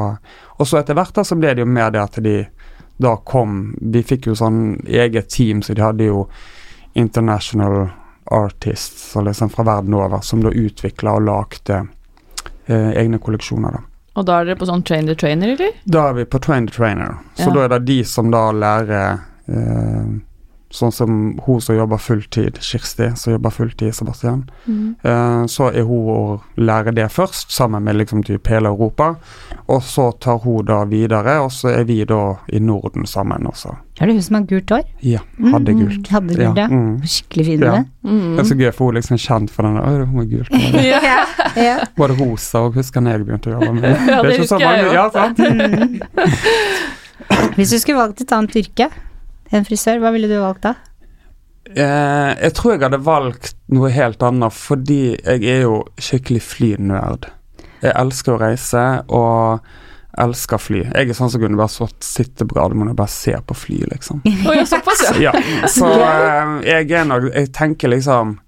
[0.59, 2.41] og så etter hvert da så ble det jo mer det at de
[2.97, 6.29] da kom De fikk jo sånn eget team, så de hadde jo
[6.95, 7.89] international
[8.31, 11.81] artists så liksom fra verden over, som da utvikla og lagde
[12.67, 13.71] eh, egne kolleksjoner.
[13.73, 13.81] da.
[14.15, 15.73] Og da er dere på sånn train the trainer, eller?
[15.85, 17.55] Da er vi på train the trainer, så Ja.
[17.55, 20.07] da er det de som da lærer eh,
[20.75, 21.11] Sånn som
[21.47, 24.41] hun som jobber fulltid, Kirsti, som jobber fulltid i Sebastian.
[24.67, 24.97] Mm.
[25.07, 26.17] Eh, så er hun å
[26.59, 29.13] lære det først, sammen med liksom typ hele Europa.
[29.71, 32.19] Og så tar hun da videre, og så er vi da
[32.51, 33.77] i Norden sammen også.
[34.03, 34.83] Er det hun som har gult hår?
[35.07, 35.21] Ja,
[35.53, 36.09] hadde Mm, gult.
[36.11, 36.67] Hadde gult, ja.
[36.67, 36.99] mm.
[37.07, 37.77] Skikkelig fin Ja.
[38.03, 38.35] Mhm.
[38.35, 40.51] Det er så gøy, for hun er liksom kjent for den der hun er gult.
[40.75, 40.85] det.
[40.91, 41.25] Ja.
[41.55, 41.79] ja.
[41.97, 43.95] Både det rosa, og husker når jeg begynte å jobbe med det.
[44.11, 45.39] Det er ikke så mange- Ja, sant?
[45.39, 46.01] Mm.
[47.57, 48.91] Hvis du skulle valgt et annet yrke
[49.53, 50.75] enn frisør, hva ville du valgt da?
[51.75, 57.31] Eh, jeg tror jeg hadde valgt noe helt annet, fordi jeg er jo skikkelig flynerd.
[57.85, 59.65] Jeg elsker å reise, og
[60.21, 60.83] elsker fly.
[60.93, 63.81] Jeg er sånn som kunne bare stått, sitte på Gardermoen og bare se på fly,
[63.91, 64.23] liksom.
[64.49, 65.05] Å ja, såpass.
[65.21, 65.33] Ja,
[65.71, 68.39] så eh, jeg er nok Jeg tenker liksom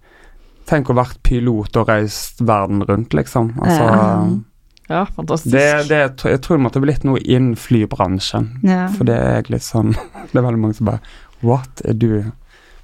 [0.66, 3.52] Tenk å vært pilot og reist verden rundt, liksom.
[3.62, 3.84] Altså,
[4.88, 5.00] Ja.
[5.00, 5.50] Ja, fantastisk.
[5.52, 8.52] Det, det, jeg tror det måtte blitt noe innen flybransjen.
[8.62, 8.84] Ja.
[8.94, 9.92] For det er litt sånn
[10.30, 11.02] Det er veldig mange som bare
[11.42, 11.82] What?
[11.84, 12.08] Er du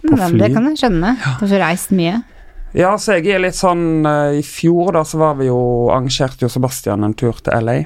[0.03, 0.41] på Men fly?
[0.43, 1.13] det kan jeg skjønne.
[1.41, 2.19] Du har reist mye.
[2.75, 5.61] Ja, så jeg er litt sånn eh, I fjor da så var vi jo
[5.93, 7.79] arrangerte jo Sebastian en tur til LA.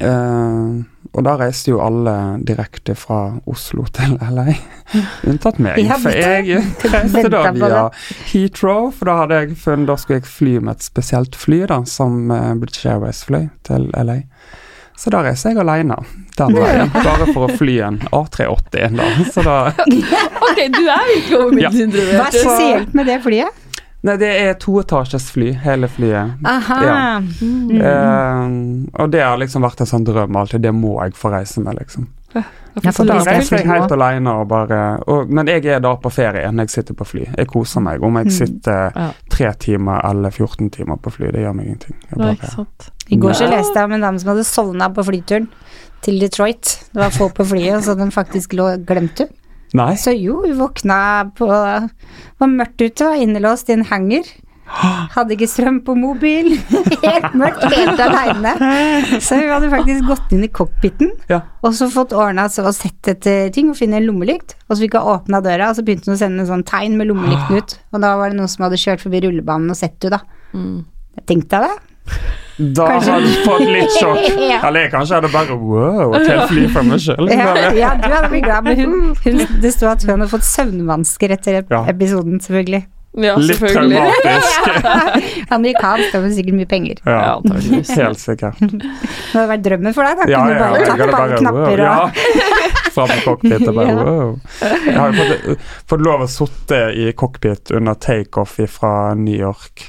[0.00, 0.82] Eh,
[1.14, 4.56] og da reiste jo alle direkte fra Oslo til LA.
[5.30, 5.78] Unntatt meg.
[5.78, 6.58] Ja, for jeg
[6.94, 7.84] reiste da via
[8.32, 11.80] Heathrow, for da hadde jeg funnet Da skulle jeg fly med et spesielt fly, da,
[11.88, 14.20] som eh, British Airways fløy til LA.
[14.98, 15.96] Så da reiser jeg alene
[16.38, 19.08] den veien, bare for å fly en A380 da.
[19.34, 19.56] Så da
[20.46, 21.70] Ok, du er virkelig over Ja.
[21.74, 23.63] Hva er spesielt med det flyet?
[24.04, 26.34] Nei, det er toetasjes fly, hele flyet.
[26.44, 26.76] Aha.
[26.84, 26.96] Ja.
[27.40, 27.70] Mm.
[27.80, 30.60] Uh, og det har liksom vært en sånn drøm alltid.
[30.66, 32.10] Det må jeg få reise med, liksom.
[32.34, 32.42] Ja,
[32.90, 36.10] Så da er reiser jeg helt alene og bare og, Men jeg er da på
[36.10, 37.28] ferie når jeg sitter på fly.
[37.38, 38.02] Jeg koser meg.
[38.02, 38.30] Om jeg Mm.
[38.34, 41.94] sitter tre timer eller 14 timer på fly, det gjør meg ingenting.
[42.16, 42.66] Bare.
[43.08, 45.48] I går så leste jeg om en dame som hadde sovna på flyturen
[46.02, 46.74] til Detroit.
[46.92, 49.28] Det var få på flyet, så den faktisk lå glemt hun.
[49.74, 49.92] Nei.
[49.98, 50.96] Så jo, hun våkna
[51.34, 54.28] på Det var mørkt ute, var innelåst i en hanger.
[54.64, 56.54] Hadde ikke strøm på mobil.
[57.04, 58.54] Helt mørkt, helt aleine.
[59.20, 61.42] Så hun hadde faktisk gått inn i cockpiten Ja.
[61.62, 64.56] og så fått ordna og sett etter ting og finne en lommelykt.
[64.68, 66.96] Og så fikk hun åpna døra, og så begynte hun å sende en sånn tegn
[66.96, 67.76] med lommelykten ut.
[67.92, 70.56] Og da var det noen som hadde kjørt forbi rullebanen og sett henne, da.
[70.56, 70.80] Mm.
[71.28, 71.93] Tenkte deg det?
[72.56, 74.26] Da Kanskje- hadde du fått litt sjokk.
[74.54, 74.60] Ja.
[74.68, 77.30] Eller jeg kanskje hadde bare wow, et helt fly for meg sjøl.
[77.32, 80.46] Ja, ja, du hadde blitt glad, men hun, hun, det sto at hun hadde fått
[80.46, 81.82] søvnvansker etter Ja.
[81.90, 82.84] episoden, selvfølgelig.
[83.14, 83.98] Ja, Litt selvfølgelig.
[84.24, 85.50] traumatisk.
[85.54, 86.98] Amerikansk, har hun sikkert mye penger.
[87.06, 87.60] Ja, Ja,
[87.94, 88.58] helt sikkert.
[88.58, 88.80] Det
[89.30, 90.26] hadde vært drømmen for deg, da.
[90.32, 92.50] Ja, Kunne ja, bare bare knapper wow, og ja.
[92.94, 94.02] Fra på cockpit og bare Ja.
[94.02, 94.34] wow.
[94.62, 95.62] Jeg har jo fått,
[95.94, 99.86] fått lov å sitte i cockpit under takeoff fra New York.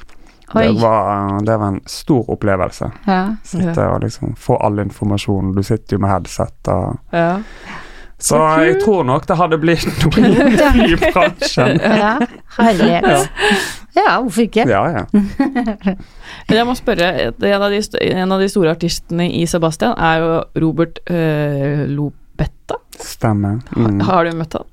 [0.55, 2.91] Det var, det var en stor opplevelse.
[3.07, 3.23] Ja.
[3.43, 5.55] Sitte og liksom få all informasjon.
[5.55, 7.33] Du sitter jo med headset og Ja.
[8.25, 11.81] Så jeg tror nok det hadde blitt noe i flybransjen.
[12.03, 12.13] ja.
[12.55, 13.27] Herlighet.
[13.95, 14.63] Ja, hvorfor ikke?
[14.69, 15.03] Ja, ja.
[16.47, 20.23] Men jeg må spørre, en av, de, en av de store artistene i Sebastian er
[20.23, 20.31] jo
[20.63, 22.79] Robert øh, Lobetta.
[23.03, 23.59] Stemmer.
[23.75, 23.99] Mm.
[24.07, 24.71] Har du møtt han?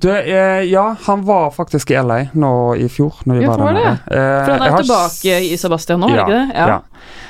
[0.00, 3.16] Du, eh, ja, han var faktisk i LA nå i fjor.
[3.24, 3.94] Når vi jo, var der nede.
[4.06, 6.58] Eh, For han er har tilbake i Sebastian nå, er ja, det ikke det?
[6.58, 6.68] Ja.
[6.68, 6.80] ja.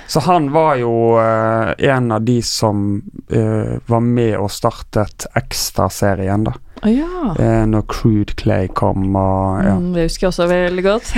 [0.09, 3.03] Så han var jo eh, en av de som
[3.33, 6.55] eh, var med og startet Ekstra-serien, da.
[6.79, 7.33] Å ja.
[7.41, 9.75] Eh, når Crude Clay kom og ja.
[9.81, 11.15] Mm, det husker jeg også veldig godt.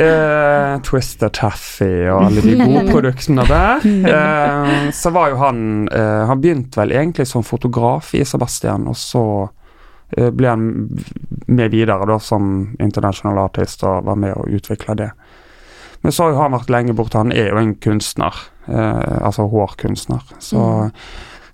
[0.00, 3.86] Eh, Twister Taffy og alle de gode produktene der.
[4.10, 8.96] Eh, så var jo han eh, Han begynte vel egentlig som fotograf i Sebastian, og
[8.98, 9.24] så
[10.10, 10.64] ble han
[11.46, 15.10] med videre da som international artist og var med å utvikle det.
[16.00, 17.20] Men så har han vært lenge borte.
[17.20, 20.24] Han er jo en kunstner, eh, altså hårkunstner.
[20.38, 20.62] Så,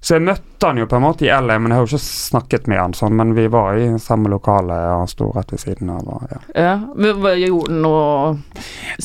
[0.07, 2.05] så jeg møtte han jo på en måte i LA, men jeg har jo ikke
[2.07, 3.17] snakket med han sånn.
[3.19, 6.05] Men vi var i samme lokale, og han sto rett ved siden av.
[6.07, 6.39] Og, ja.
[6.55, 7.95] Ja, men hva- Gjorde han nå?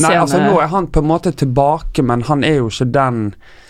[0.04, 3.24] Nei, altså nå er han på en måte tilbake, men han er jo ikke den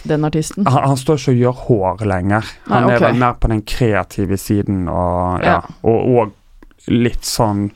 [0.03, 0.65] den artisten?
[0.65, 2.51] Han, han står ikke og gjør hår lenger.
[2.67, 2.95] Han Nei, okay.
[2.97, 5.59] er vel mer på den kreative siden og ja, Ja.
[5.83, 7.67] og, og litt sånn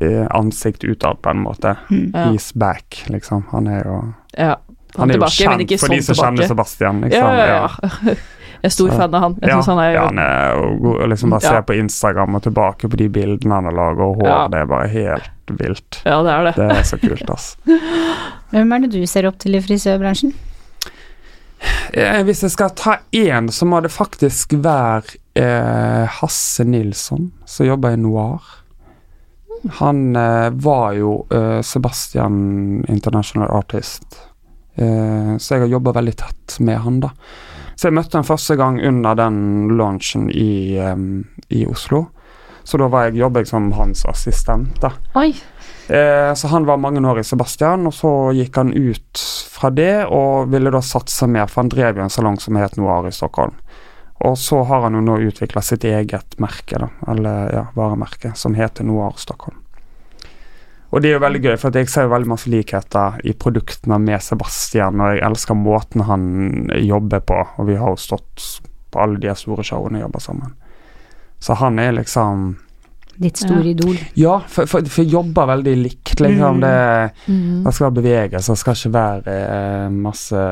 [0.00, 1.76] eh, ansikt utad, på en måte.
[1.92, 2.10] Mm.
[2.32, 3.44] He's back, liksom.
[3.52, 4.00] Han er jo
[4.38, 4.56] Ja.
[4.96, 7.36] Han er jo tilbake, jo kjent for de som som kjenner Sebastian, Sebastian, Ja, liksom.
[7.38, 8.14] ja, ja.
[8.62, 9.34] Jeg er stor Så- fan av han.
[9.40, 11.08] Jeg Ja, synes han er ja, han er jo god.
[11.08, 11.50] Liksom bare Ja.
[11.50, 14.48] se på Instagram og tilbake på de bildene han har laget, og hår, Ja.
[14.48, 16.02] det er bare helt vilt.
[16.04, 16.54] Ja, det er det.
[16.56, 17.56] Det er så kult, ass.
[18.52, 20.34] Hvem er det du ser opp til i frisørbransjen?
[21.92, 27.66] Eh, hvis jeg skal ta én, så må det faktisk være eh, Hasse Nilsson, som
[27.66, 28.40] jobber i Noir.
[29.80, 34.20] Han eh, var jo eh, Sebastian International Artist,
[34.76, 37.10] eh, så jeg har jobba veldig tett med han, da.
[37.78, 41.22] Så jeg møtte han første gang under den launchen i, um,
[41.54, 42.08] i Oslo.
[42.66, 44.90] Så da var jeg, jobbet jeg som hans assistent, da.
[45.16, 45.30] Oi.
[45.88, 50.08] Eh, så han var mange år i Sebastian, og så gikk han ut fra det
[50.12, 53.14] og ville da satse mer, for han drev jo en salong som het Noir i
[53.14, 53.54] Stockholm.
[54.26, 58.58] Og så har han jo nå utvikla sitt eget merke, da, eller ja, varemerke, som
[58.58, 59.62] heter Noir Stockholm.
[60.90, 63.98] Og det er jo veldig gøy, for jeg ser jo veldig masse likheter i produktene
[64.00, 66.22] med Sebastian, og jeg elsker måten han
[66.80, 68.46] jobber på, og vi har jo stått
[68.90, 70.54] på alle de store showene og jobba sammen.
[71.44, 72.56] Så han er liksom
[73.18, 73.70] Ditt store Ja.
[73.74, 73.96] idol.
[74.14, 76.56] Ja, for, for, for jeg jobber veldig likt, liksom.
[76.56, 76.60] Mm.
[76.62, 77.64] Det Mm.
[77.64, 80.42] det skal være bevegelse, det skal ikke være eh, masse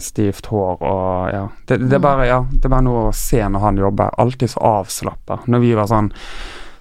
[0.00, 1.42] stivt hår og ja.
[1.68, 2.02] Det, det, er Mm.
[2.02, 2.38] bare, ja.
[2.50, 4.10] det er bare noe å se når han jobber.
[4.18, 5.38] Alltid så avslappa.
[5.46, 6.10] Når vi var sånn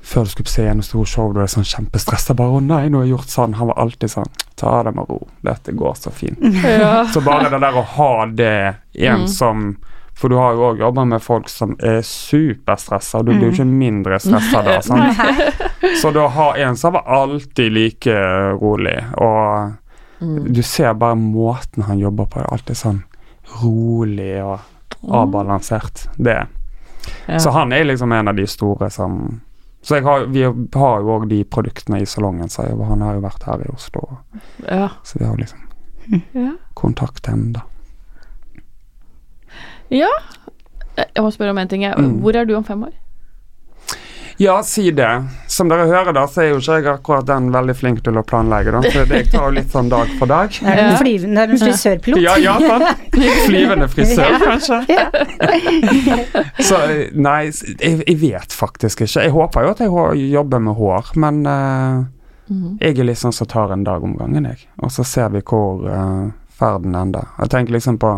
[0.03, 2.33] før du skulle på scenen og stor show, du er sånn kjempestressa.
[2.35, 5.05] Bare 'Å nei, nå har jeg gjort sånn.' Han var alltid sånn 'Ta det med
[5.09, 5.27] ro.
[5.43, 6.39] Dette går så fint'.
[6.81, 7.05] Ja.
[7.07, 9.27] Så bare det der å ha det en Mm.
[9.27, 9.77] som
[10.15, 13.51] For du har jo òg jobba med folk som er superstressa, og du blir jo
[13.51, 14.79] ikke mindre stressa da.
[16.01, 18.13] Så da har en som var alltid like
[18.61, 19.73] rolig, og
[20.21, 20.53] Mm.
[20.53, 23.03] du ser bare måten han jobber på, er alltid sånn
[23.63, 24.59] rolig og
[25.09, 26.07] avbalansert.
[26.17, 26.47] Det.
[27.39, 29.41] Så han er liksom en av de store som
[29.83, 33.23] Så har, vi har jo òg de produktene i salongen, så jeg, han har jo
[33.25, 34.05] vært her i Oslo,
[34.63, 34.87] ja.
[35.03, 35.59] så vi har liksom
[36.31, 36.53] ja.
[36.79, 37.65] kontakt ennå.
[39.91, 40.11] Ja.
[40.95, 41.83] Jeg må spørre om en ting.
[41.83, 42.19] Mm.
[42.23, 42.95] Hvor er du om fem år?
[44.37, 45.25] Ja, si det.
[45.47, 48.23] Som dere hører, da, så er jo ikke jeg akkurat den veldig flink til å
[48.25, 48.81] planlegge, da.
[48.93, 50.57] For jeg tar jo litt sånn dag for dag.
[50.63, 52.21] Er du en flyvende, er du en frisørpilot?
[52.23, 53.05] Ja, ja, sant.
[53.45, 54.81] Flyvende frisør, kanskje.
[56.69, 56.81] Så
[57.13, 59.27] nei, jeg, jeg vet faktisk ikke.
[59.27, 62.03] Jeg håper jo at jeg jobber med hår, men uh,
[62.81, 64.65] jeg er liksom som tar en dag om gangen, jeg.
[64.81, 67.29] Og så ser vi hvor uh, ferden ender.
[67.39, 68.17] Jeg tenker liksom på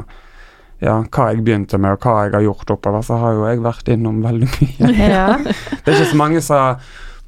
[0.84, 3.06] ja, hva jeg begynte med, og hva jeg har gjort oppover.
[3.06, 4.94] Så har jo jeg vært innom veldig mye.
[5.16, 5.28] Ja.
[5.40, 6.80] Det er ikke så mange som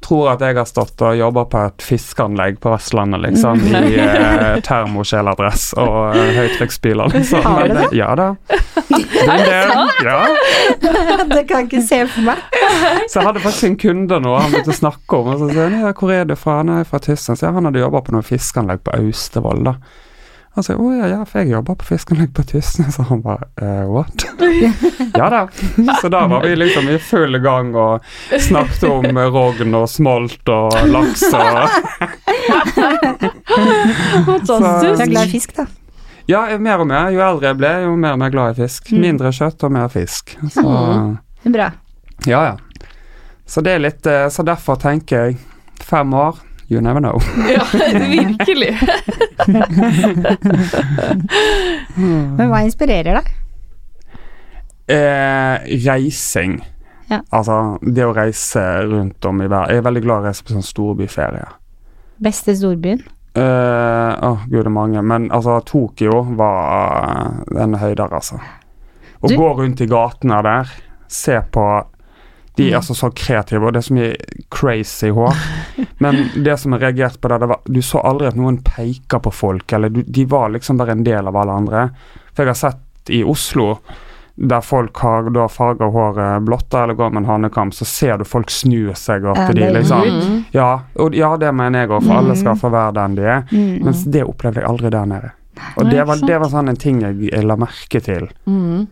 [0.04, 4.60] tror at jeg har stått og jobba på et fiskeanlegg på Vestlandet, liksom, i eh,
[4.64, 7.42] termokjeledress og eh, høytrykksbiler, liksom.
[7.42, 7.88] Har du det?
[7.98, 8.28] Ja da.
[9.18, 9.98] Er det sant?
[10.06, 10.18] Ja.
[11.28, 12.42] Det kan jeg ikke se for meg.
[13.10, 15.66] Så jeg hadde faktisk en kunde nå han begynte å snakke om, og så sier
[15.66, 16.60] han ja, hvor er du fra?
[16.62, 17.38] Han er fra Tyssen.
[17.38, 19.74] Så han hadde jobba på noe fiskeanlegg på Austevoll, da.
[20.58, 22.90] Og så, å ja, ja, for jeg jobber på fiskeanlegg på Tysnes.
[22.96, 24.24] Så han bare uh, what?
[25.20, 25.44] ja da.
[26.02, 28.02] Så da var vi liksom i full gang og
[28.42, 31.38] snakket om rogn og smolt og laks og
[33.48, 35.00] Du Fantastisk.
[35.00, 35.66] er glad i fisk, da.
[36.28, 37.08] Ja, mer og mer.
[37.14, 38.90] Jo eldre jeg ble, jo mer og mer glad i fisk.
[38.92, 39.00] Mm.
[39.06, 40.34] Mindre kjøtt og mer fisk.
[40.52, 41.14] Så Mm.
[41.44, 41.70] Det bra.
[42.26, 42.56] ja, ja.
[43.48, 45.36] Så det er litt eh, Så derfor tenker jeg
[45.80, 46.36] fem år,
[46.68, 47.18] you never know.
[47.48, 47.64] Ja,
[48.08, 48.76] virkelig.
[52.38, 53.30] Men hva inspirerer deg?
[54.88, 56.58] Eh, reising.
[57.08, 57.20] Ja.
[57.34, 60.44] Altså, det å reise rundt om i verden Jeg er veldig glad i å reise
[60.44, 61.46] på sånn storbyferie.
[62.20, 63.00] Beste storbyen?
[63.38, 65.02] Eh, Åh, gud, det er mange.
[65.04, 66.58] Men altså, Tokyo var
[67.54, 68.40] eh, en høyder, altså.
[69.20, 70.72] Å Du- gå rundt i gatene der,
[71.08, 71.64] se på
[72.58, 72.72] De Mm.
[72.72, 74.16] er altså så kreative, og det er så mye
[74.50, 75.36] crazy hår.
[76.02, 79.22] Men det som jeg reagerte på der, det var Du så aldri at noen peker
[79.22, 81.84] på folk, eller du, de var liksom bare en del av alle andre.
[82.34, 83.78] For jeg har sett i Oslo
[84.38, 88.24] der folk har da farga håret blått eller går med en hanekam, så ser du
[88.24, 90.44] folk snu seg, og til de liksom Mm.
[90.54, 92.38] ja, og, ja, det mener jeg òg, for alle Mm.
[92.38, 93.42] skal få være den de er.
[93.50, 93.82] Mm.
[93.84, 95.30] Mens det opplevde jeg aldri der nede.
[95.76, 98.28] Og det var, det var sånn en ting jeg, jeg la merke til.
[98.46, 98.86] Mm.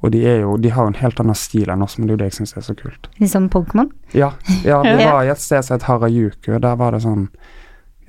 [0.00, 2.12] Og de er jo, de har jo en helt annen stil enn oss, men det
[2.12, 3.08] er jo det jeg syns er så kult.
[3.20, 3.90] Litt som Pokémon?
[4.16, 4.30] Ja,
[4.64, 7.28] ja det var i et sted som het Harajuku, der var det sånn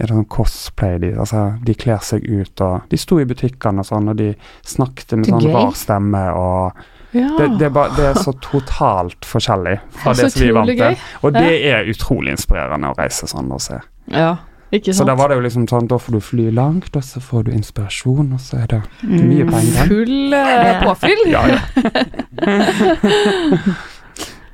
[0.01, 3.83] er det sånn cosplay de, altså, de kler seg ut og De sto i butikkene
[3.83, 4.31] og sånn, og de
[4.65, 5.53] snakket med Så sånn gøy.
[5.53, 6.79] rar stemme og
[7.13, 7.27] Ja.
[7.37, 10.55] det, det, er bare, det er så totalt forskjellig fra det, det som vi er
[10.55, 11.01] vant til.
[11.27, 13.81] Og det er utrolig inspirerende å reise sånn og se.
[14.15, 14.37] ja.
[14.71, 17.19] Ikke Så da var det jo liksom sånn, da får du fly langt, og så
[17.19, 19.27] får du inspirasjon, og så er det Mm.
[19.27, 19.87] mye på en gang.
[19.89, 21.23] Full uh, påfyll.
[21.27, 21.59] Ja, ja.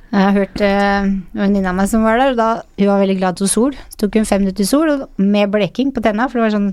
[0.08, 1.04] Jeg har hørt uh,
[1.36, 2.46] venninne av meg som var der, og da
[2.80, 3.74] hun var veldig glad til sol.
[3.92, 6.70] Så tok hun fem minutter sol og med bleking på tenna, for det var sånn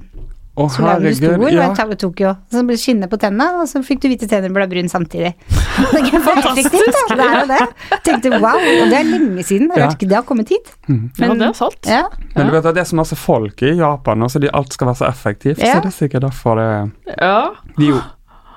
[0.56, 1.66] Å, så stor du stor, Ja.
[1.72, 2.30] i Ta- Tokyo.
[2.50, 4.88] Så ble det skinne på tennene, og så fikk du hvite tenner og ble brun
[4.88, 5.34] samtidig.
[5.86, 6.54] Da.
[6.56, 7.60] Det er jo det.
[8.06, 9.68] Tenkte wow, og det er lenge siden.
[9.76, 9.90] Jeg Ja.
[9.92, 10.72] ikke det har kommet hit.
[10.88, 10.96] Ja,
[11.28, 11.86] Men- det er sant.
[11.86, 12.04] Ja.
[12.36, 14.72] Men du vet at det er så masse folk i Japan, og så de, alt
[14.74, 15.76] skal være så effektivt, Ja.
[15.76, 17.52] så det er sikkert derfor det Ja.
[17.78, 18.02] De er jo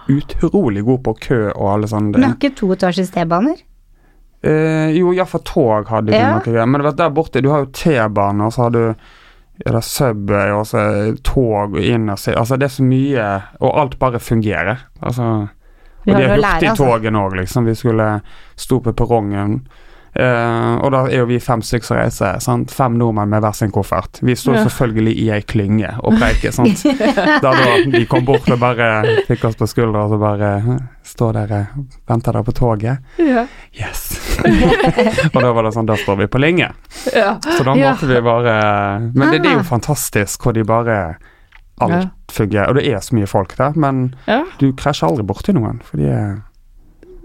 [0.09, 3.57] utrolig gode på kø og alle sånne Men har ikke to etasjes T-baner?
[4.43, 6.35] Eh, jo, iallfall tog hadde de Ja.
[6.35, 6.67] noe greier.
[6.67, 8.95] Men du vet, der borte, du har jo T-bane, og så har du ja,
[9.59, 10.81] det er Subway, og så
[11.27, 13.25] tog og inn og se Altså, det er så mye
[13.59, 14.85] Og alt bare fungerer.
[15.03, 15.49] Altså
[16.07, 16.85] Og de er å i altså.
[16.87, 17.67] hurtigtogene liksom.
[17.67, 18.07] Vi skulle
[18.57, 19.59] stå på perrongen.
[20.19, 22.41] Eh, og da er jo vi fem stykker som reiser.
[22.43, 22.73] Sant?
[22.75, 24.19] Fem nordmenn med hver sin koffert.
[24.27, 24.63] Vi står Ja.
[24.67, 26.51] selvfølgelig i ei klynge og preiker.
[26.51, 26.83] Sant?
[27.45, 28.89] Da, da de kom bort og bare
[29.29, 31.61] fikk oss på skuldra og så bare «Hm, Står dere
[32.11, 32.99] Venter dere på toget?
[33.23, 33.47] Ja.
[33.73, 34.03] Yes.
[35.35, 36.69] og da var det sånn, da står vi på linje.
[37.15, 37.39] ja.
[37.41, 38.59] Så da måtte vi bare
[39.15, 39.71] Men det, det er jo Ah.
[39.71, 41.17] fantastisk hvor de bare
[41.81, 42.69] Alt fungerer.
[42.69, 44.09] Og det er så mye folk der, men
[44.59, 45.79] du krasjer aldri borti noen.
[45.87, 46.33] For de er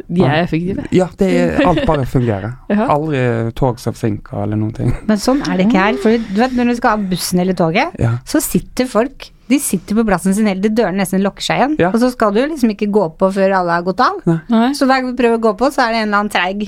[0.09, 0.83] De er effektive.
[0.91, 2.53] Ja, det er, alt bare fungerer.
[2.69, 2.87] Ja.
[2.93, 3.21] Aldri
[3.55, 4.91] tog som forsinka eller noen ting.
[5.07, 5.97] Men sånn er det ikke her.
[6.03, 8.17] For du vet, når du skal av bussen eller toget, Ja.
[8.27, 11.73] så sitter folk De sitter på plassen sin hele til dørene nesten lukker seg igjen.
[11.79, 11.89] Ja.
[11.93, 14.21] Og så skal du liksom ikke gå på før alle har gått av.
[14.25, 14.69] Nei.
[14.73, 16.63] Så hver gang du prøver å gå på, så er det en eller annen treig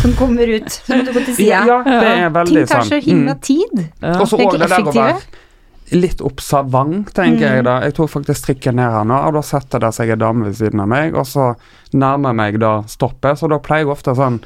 [0.00, 0.68] som kommer ut.
[0.70, 1.80] Så må du gå til Ja, sida.
[1.84, 2.70] ja, det er veldig sant.
[2.70, 3.82] Ting tar så himla tid.
[4.00, 4.14] Ja.
[4.20, 5.43] Og så Det er ikke det der effektive.
[5.92, 7.78] Litt observant, tenker jeg da.
[7.84, 10.56] Jeg tok faktisk trikken ned her nå, og da setter det seg en dame ved
[10.60, 11.52] siden av meg, og så
[11.92, 14.40] nærmer meg da stoppet, så da pleier jeg ofte sånn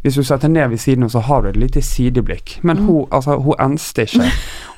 [0.00, 2.54] hvis du setter ned ved siden, så har du et lite sideblikk.
[2.64, 4.30] Men hun, altså, hun enste ikke.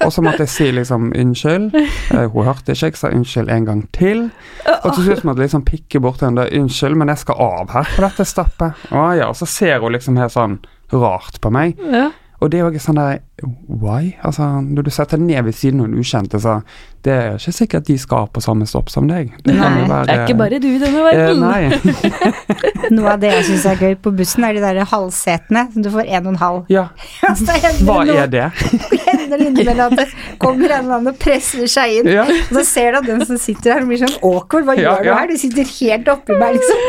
[0.02, 1.76] Og så måtte jeg si liksom unnskyld.
[1.78, 4.24] Eh, hun hørte ikke, jeg sa unnskyld en gang til.
[4.66, 6.48] Og til slutt måtte jeg liksom pikke bort henne.
[6.58, 8.82] Unnskyld, men jeg skal av her på dette stoppet.
[8.90, 10.58] Å ja, og så ser hun liksom helt sånn
[10.90, 11.78] rart på meg.
[11.86, 12.08] Ja.
[12.42, 13.20] Og det er ikke sånn der
[13.66, 14.12] Why?
[14.26, 16.60] Altså, når du setter ned ved siden av en ukjente, så
[17.02, 19.32] det er ikke sikkert de skal på samme stopp som deg.
[19.42, 21.42] Det kan Nei, være Det er ikke bare du i denne verden.
[21.42, 25.86] Eh, Noe av det jeg syns er gøy på bussen, er de der halvsetene som
[25.86, 26.60] du får en og en halv.
[26.70, 26.86] Ja,
[27.42, 28.46] Så hender hva er det?
[29.40, 32.10] det innimellom at det kommer en eller annen og presser seg inn.
[32.12, 32.24] Ja.
[32.28, 34.66] Og så ser du at den som sitter her, blir sånn awkward.
[34.68, 35.30] Hva Ja, gjør du her?
[35.32, 36.84] Du sitter helt oppi meg, liksom.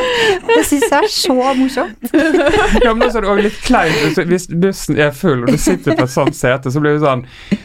[0.50, 2.14] Det syns jeg er så morsomt.
[2.84, 5.96] ja, men så er det også litt kleint hvis, bussen er full, og du sitter
[5.98, 7.24] på et sånt sete, så blir det sånn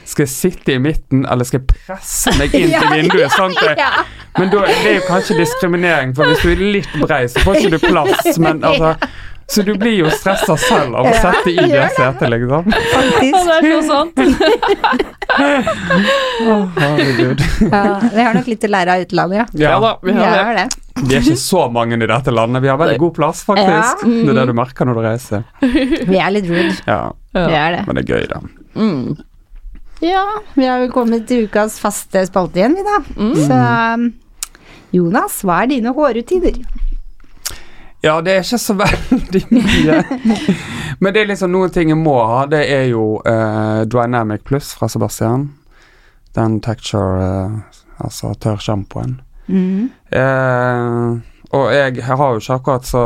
[0.08, 3.38] Skal jeg sitte i midten, eller skal jeg presse meg inn til vinduet?
[3.62, 3.88] det,
[4.38, 7.60] Men da, det er jo kanskje diskriminering, for hvis du er litt brei, så får
[7.62, 8.94] ikke du plass, men altså
[9.50, 12.66] Så du blir jo stressa selv av å sette i det setet, liksom.
[12.68, 13.46] Ja, Faktisk.
[13.48, 14.18] det er så sant.
[15.38, 17.40] Å, herregud.
[17.70, 17.82] Ja,
[18.12, 19.46] vi har nok litt å lære av utlandet, ja.
[19.68, 20.44] Ja da, vi Vi har det.
[20.44, 20.66] har det.
[21.08, 22.62] Vi er ikke så mange i dette landet.
[22.64, 24.04] Vi har veldig god plass, faktisk.
[24.04, 24.12] Ja.
[24.26, 25.44] Det er det du merker når du reiser.
[25.62, 26.74] Vi er litt rude.
[26.86, 27.00] Ja,
[27.32, 27.48] Vi Ja.
[27.68, 27.82] er det.
[27.86, 28.40] men det er gøy, da.
[28.74, 29.16] Mm.
[30.00, 30.24] Ja,
[30.54, 32.98] vi har jo kommet til ukas faste spalte igjen, vi da.
[33.46, 34.12] Så um,
[34.94, 36.60] Jonas, hva er dine hårrutiner?
[38.08, 40.02] Ja, det er ikke så veldig mye.
[40.98, 42.44] Men det er liksom noen ting jeg må ha.
[42.50, 45.50] Det er jo uh, Dynamic Plus fra Sebastian.
[46.36, 49.18] Den texture, uh, altså tørrsjampoen.
[49.48, 49.90] Mm.
[50.12, 51.20] Uh,
[51.52, 53.04] og jeg, jeg har jo ikke akkurat så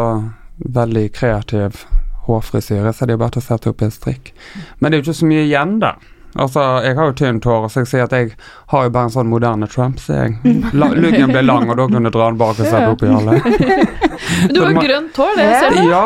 [0.62, 1.84] veldig kreativ
[2.26, 4.32] hårfrisyre, så det er bare til å sette opp i en strikk.
[4.78, 6.11] Men det er jo ikke så mye igjen der.
[6.36, 8.30] Altså, Jeg har jo tynt hår, så jeg sier at jeg
[8.72, 9.98] har jo bare en sånn moderne Trump.
[10.00, 12.88] sier jeg, la, luggen ble lang, og da kunne jeg dra den bak og sette
[12.88, 13.34] opp i alle.
[14.52, 15.82] Du har må- grønt hår, det ser du.
[15.90, 16.04] Ja,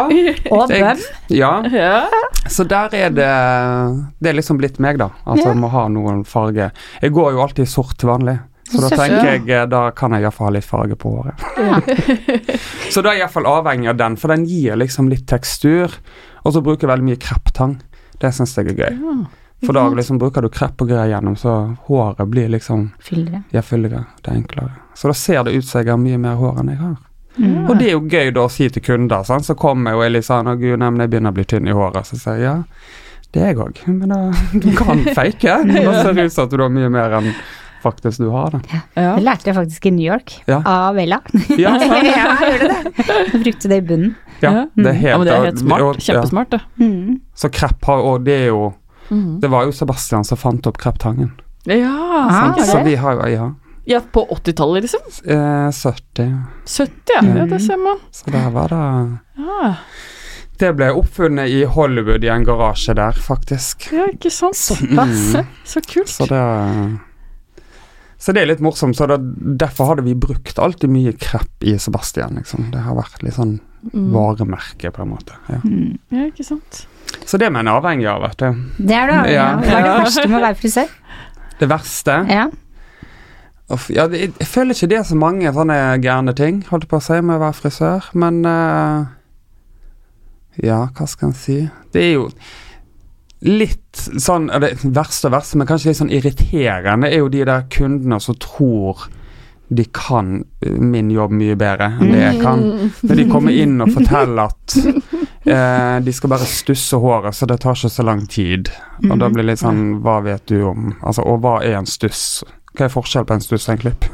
[0.51, 1.05] Og hvem?
[1.31, 2.09] ja, Ja.
[2.49, 3.31] så der er det
[4.21, 5.11] Det er liksom blitt meg, da.
[5.27, 6.71] Altså jeg må ha noen farge.
[7.03, 8.39] Jeg går jo alltid i sort til vanlig.
[8.67, 11.39] Så da tenker jeg eh, Da kan jeg iallfall ha litt farge på håret.
[12.91, 15.93] så da er jeg iallfall avhengig av den, for den gir liksom litt tekstur.
[16.45, 17.77] Og så bruker jeg veldig mye krepptang.
[18.19, 19.27] Det syns jeg er gøy.
[19.65, 23.43] For da liksom bruker du krepp og greier gjennom, så håret blir liksom Fyllere.
[23.55, 24.05] ja, fyldigere.
[24.23, 24.71] Det er enklere.
[24.95, 26.97] Så da ser det ut som jeg har mye mer hår enn jeg har.
[27.39, 27.57] Mm.
[27.71, 29.45] Og det er jo gøy da å si til kunder, sant?
[29.45, 31.45] så kommer jeg og er litt sånn 'Å gud, nei, men jeg begynner å bli
[31.45, 32.07] tynn i håret'.
[32.07, 32.63] Så sier jeg ja,
[33.33, 33.81] det er jeg òg.
[33.87, 35.57] Men da, du kan fake.
[35.65, 37.33] Da ser det ut som at du har mye mer enn
[37.83, 38.51] faktisk du har.
[38.51, 38.61] Da.
[38.97, 39.15] Ja.
[39.17, 40.63] Det lærte jeg faktisk i New York, Ja.
[40.65, 41.21] av Ella.
[41.57, 42.79] Ja, ja, jeg det.
[43.33, 44.15] Jeg brukte det i bunnen.
[44.43, 45.97] ja, det er helt, Ja, det er helt smart.
[46.01, 46.61] Kjempesmart, det.
[46.81, 47.21] Mm.
[47.35, 48.75] Så krepp har Og det er jo
[49.11, 49.41] Mhm.
[49.41, 51.33] Det var jo Sebastian som fant opp kreptangen.
[51.65, 51.93] Ja,
[52.29, 52.67] Ah, sant.
[52.67, 53.55] Så vi har jo Ja.
[53.87, 55.01] ja, på 80-tallet, liksom.
[55.25, 56.43] Eh, 70.
[56.67, 57.23] 70, ja.
[57.37, 57.47] ja.
[57.47, 57.99] Det ser man.
[58.11, 59.75] Så der var det Ja,
[60.59, 63.89] Det ble oppfunnet i Hollywood i en garasje der, faktisk.
[63.93, 64.57] ja ikke sant.
[64.57, 65.37] Såpass.
[65.65, 66.09] Så kult.
[66.09, 66.41] Så det
[68.19, 68.97] Så det er litt morsomt.
[68.97, 69.19] Så det,
[69.61, 72.71] derfor hadde vi brukt alltid mye krepp i Sebastian, liksom.
[72.73, 73.59] Det har vært litt sånn
[73.93, 74.09] Mm.
[74.11, 75.35] varemerke, på en måte.
[75.47, 75.61] Ja.
[75.63, 75.99] Mm.
[76.11, 76.87] Ja, ikke sant.
[77.25, 78.65] Så det er man avhengig av, vet du.
[78.83, 79.19] Det er det.
[79.21, 79.61] avhengig av.
[79.63, 80.89] Hva er det verste med å være frisør?
[81.61, 82.47] Det verste Ja.
[83.71, 86.91] Uff, ja, det, Jeg føler ikke det er så mange sånne gærne ting, holdt jeg
[86.91, 89.07] på å si, med å være frisør, men uh,
[90.63, 91.59] Ja, hva skal en si?
[91.93, 92.29] Det er jo
[93.45, 97.67] litt sånn det Verste og verste, men kanskje litt sånn irriterende, er jo de der
[97.73, 99.09] kundene som tror
[99.69, 102.61] de kan eh, min jobb mye bedre enn det jeg kan.
[103.03, 107.59] Når de kommer inn og forteller at eh, de skal bare stusse håret, så det
[107.65, 108.71] tar ikke så lang tid.
[109.09, 111.89] Og da blir det litt sånn Hva vet du om Altså, og hva er en
[111.89, 112.45] stuss?
[112.77, 114.07] Hva er forskjell på en stuss og en klipp?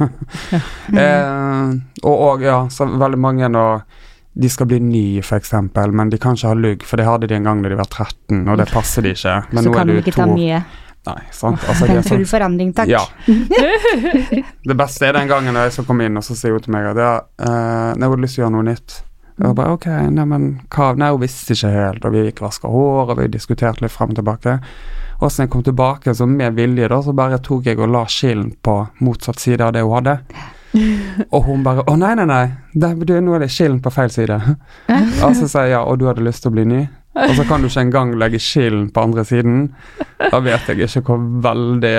[1.02, 3.84] eh, og, og ja, så veldig mange når
[4.32, 5.52] de skal bli ny, f.eks.,
[5.92, 7.90] men de kan ikke ha lugg, for det hadde de en gang da de var
[7.90, 9.34] 13, og det passer de ikke.
[9.52, 10.62] Men Så nå kan er de du ikke ta mye.
[11.02, 11.64] Nei, sant.
[11.66, 12.88] Altså, de er Full sånn forandring, takk.
[12.92, 13.02] ja.
[14.70, 16.92] det beste er den gangen jeg skal komme inn, og så sier hun til meg
[16.92, 18.98] at ja, uh, jeg hadde lyst til å gjøre noe nytt.
[19.42, 22.48] Jeg bare ok, nei, men hva Nei, hun visste ikke helt, og vi gikk og
[22.48, 24.56] vaska hår, og vi diskuterte litt frem og tilbake.
[25.22, 28.04] Og så jeg kom tilbake, så med vilje, da, så bare tok jeg og la
[28.10, 30.16] skillen på motsatt side av det hun hadde.
[31.30, 34.10] Og hun bare Å, nei, nei, nei, det, du, nå er det skillen på feil
[34.14, 34.38] side.
[35.26, 36.82] Og så sier jeg ja, og du hadde lyst til å bli ny?
[37.12, 39.66] Og så kan du ikke engang legge skillen på andre siden.
[40.22, 41.96] Da vet jeg ikke hvor veldig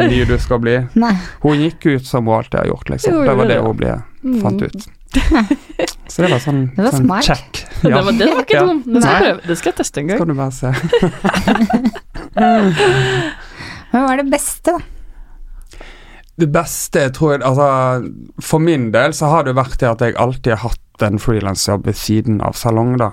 [0.00, 0.78] ny du skal bli.
[0.96, 1.12] Nei.
[1.42, 3.18] Hun gikk ut som hun alltid har gjort, liksom.
[3.28, 3.92] Det var det hun ble
[4.40, 4.86] fant ut.
[6.08, 7.28] Så det var sånn, Det var sånn smart.
[7.28, 7.60] check.
[7.84, 8.64] Det, var, det var ikke Ja.
[8.70, 8.80] dum.
[8.88, 9.40] Det skal jeg prøve.
[9.50, 10.16] Det skal jeg teste en gang.
[10.16, 10.68] Skal du bare se.
[13.92, 14.93] Men hva er det beste, da?
[16.36, 20.16] Det beste tror jeg, altså For min del så har det vært det at jeg
[20.18, 23.12] alltid har hatt en frilansjobb ved siden av salong, da.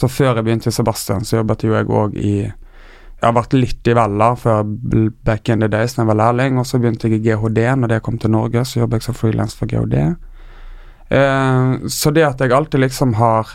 [0.00, 3.52] Så før jeg begynte i Sebastian, så jobbet jo jeg òg i Jeg har vært
[3.52, 4.62] litt i Vella før
[5.28, 7.58] back in the days da jeg var lærling, og så begynte jeg i GHD.
[7.76, 9.98] Når det kom til Norge, så jobbet jeg som frilans for GHD.
[11.10, 13.50] Eh, så det at jeg alltid liksom har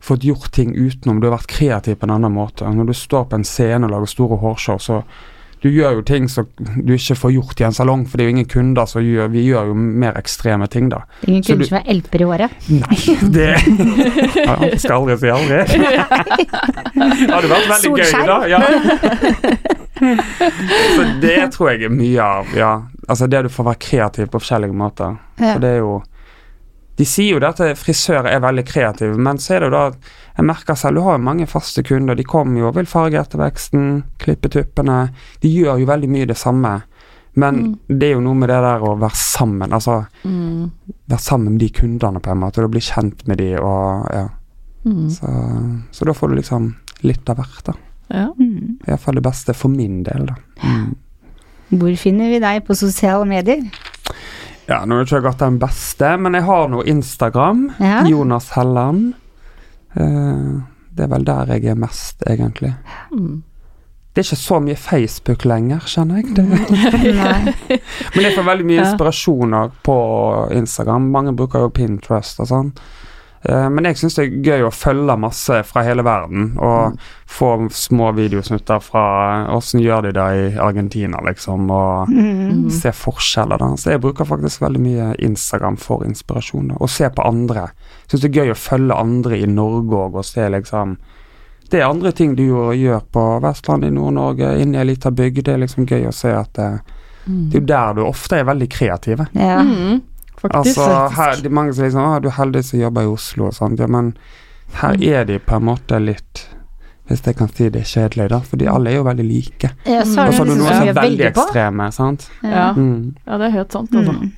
[0.00, 2.64] fått gjort ting utenom, du har vært kreativ på en annen måte.
[2.64, 5.02] Når du står på en scene og lager store hårshow, så
[5.64, 8.28] du gjør jo ting som du ikke får gjort i en salong, for det er
[8.28, 11.00] jo ingen kunder som gjør Vi gjør jo mer ekstreme ting, da.
[11.26, 12.50] Ingen kunder du- som er elper i året.
[12.68, 12.98] Nei,
[13.32, 13.48] det
[14.46, 15.62] ja, Skal aldri si aldri.
[15.66, 18.38] Det hadde vært veldig gøy, da.
[18.52, 18.60] Ja.
[20.96, 22.72] Så det tror jeg er mye av, ja.
[23.08, 25.16] Altså det du får være kreativ på forskjellige måter.
[25.40, 25.54] Ja.
[25.54, 25.94] For det er jo
[26.96, 29.82] De sier jo det at frisører er veldig kreative, men så er det jo da
[30.36, 32.14] Jeg merker selv, du har jo mange faste kunder.
[32.16, 35.10] De kommer jo og vil farge etterveksten, klippe tuppene.
[35.40, 36.74] De gjør jo veldig mye det samme.
[37.40, 40.70] Men det er jo noe med det der å være sammen, altså Mm.
[41.08, 44.28] være sammen med de kundene på en måte, og bli kjent med de og ja.
[44.84, 45.10] Mm.
[45.10, 45.26] Så,
[45.92, 47.72] så da får du liksom litt av hvert, da.
[48.08, 48.28] Ja.
[48.38, 48.78] Mm.
[48.86, 50.36] Iallfall det beste for min del, da.
[50.62, 50.94] Mm.
[51.76, 53.64] Hvor finner vi deg på sosiale medier?
[54.66, 57.68] Ja, nå har jeg ikke gått den beste, men jeg har nå Instagram.
[57.78, 58.00] Ja.
[58.08, 59.12] Jonas Helland.
[59.94, 60.56] Eh,
[60.96, 62.72] det er vel der jeg er mest, egentlig.
[63.12, 63.44] Mm.
[64.16, 66.30] Det er ikke så mye Facebook lenger, kjenner jeg.
[66.38, 66.44] Det.
[68.14, 69.96] Men jeg får veldig mye inspirasjoner på
[70.56, 71.10] Instagram.
[71.12, 72.70] Mange bruker jo Pinterest og sånn.
[73.48, 77.68] Eh, Men jeg syns det er gøy å følge masse fra hele verden, og få
[77.70, 79.02] små videosnutter fra
[79.54, 82.70] åssen gjør de det i Argentina, liksom, og Mm.
[82.70, 83.58] se forskjeller.
[83.58, 83.66] da.
[83.76, 86.74] Så jeg bruker faktisk veldig mye Instagram for inspirasjon, da.
[86.80, 87.68] og se på andre.
[88.08, 90.96] Syns det er gøy å følge andre i Norge òg, og se liksom
[91.68, 95.42] Det er andre ting du gjør på Vestlandet, i Nord-Norge, inne i ei lita bygd.
[95.44, 96.80] Det er liksom gøy å se at det,
[97.26, 99.18] det er jo der du ofte er veldig kreativ.
[99.34, 99.62] Ja.
[99.64, 100.00] Mm.
[100.40, 100.78] Faktisk.
[100.78, 103.46] Altså, her, det er mange som liksom Å, du er heldig som jobber i Oslo
[103.48, 103.80] og sånt.
[103.80, 104.12] Ja, men
[104.82, 106.42] her er de på en måte litt
[107.08, 108.40] Hvis jeg kan si det er kjedelig, da.
[108.40, 109.70] Fordi alle er jo veldig like.
[109.86, 111.42] Ja, så er Og det så har du liksom noen som er veldig på.
[111.46, 112.28] ekstreme, sant.
[112.42, 112.66] Ja.
[112.74, 113.14] Mm.
[113.26, 114.12] ja, det er helt sant, altså.
[114.12, 114.32] Mm.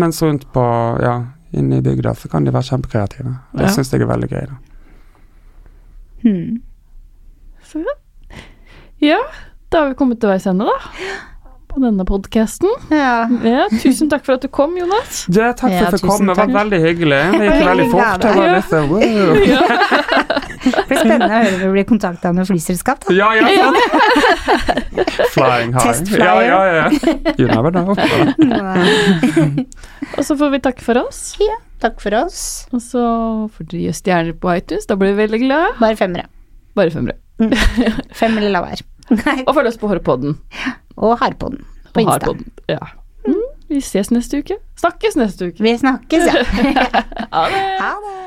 [0.00, 0.64] Mens rundt på
[1.02, 1.14] Ja,
[1.52, 3.34] inne i bygda så kan de være kjempekreative.
[3.52, 3.72] Det Ja.
[3.76, 4.56] syns jeg er veldig gøy, da.
[6.22, 6.62] Hmm.
[7.64, 7.94] Så ja.
[9.00, 9.18] ja,
[9.70, 10.76] da har vi kommet til veis ende, da.
[11.72, 12.68] På denne podkasten.
[12.92, 13.24] Ja.
[13.48, 15.22] Ja, tusen takk for at du kom, Jonas.
[15.32, 16.34] Ja, takk for at jeg fikk komme.
[16.34, 17.20] Det var veldig hyggelig.
[17.32, 18.20] Det gikk veldig fort.
[18.20, 18.52] Det var Ja.
[18.58, 19.00] litt wow.
[20.62, 23.00] Det blir spennende å høre om vi blir kontakta av noe flyselskap.
[23.08, 23.12] Da.
[23.16, 23.72] Ja, ja.
[25.34, 25.82] Flying high.
[25.88, 26.86] Test Ja, ja, ja.
[27.40, 27.96] You never know.
[30.18, 31.20] Og så får vi takke for oss.
[31.82, 32.38] Takk for oss.
[32.70, 33.02] Og så
[33.56, 34.86] får dere gi stjerner på iTunes.
[34.86, 35.68] Da blir vi veldig glade.
[35.80, 36.26] Bare femmere.
[36.78, 37.16] Bare femmere.
[38.14, 38.82] Fem eller la være.
[39.26, 39.38] Nei.
[39.46, 40.38] Og følg oss på Hårpodden.
[40.96, 42.12] Og Harpodden på Og Insta.
[42.12, 42.52] Harpodden.
[42.68, 42.78] Ja.
[43.26, 44.56] Mm, vi ses neste uke.
[44.80, 45.62] Snakkes neste uke.
[45.62, 46.44] Vi snakkes, ja.
[47.32, 47.64] Ha det.
[47.80, 48.18] Ha det.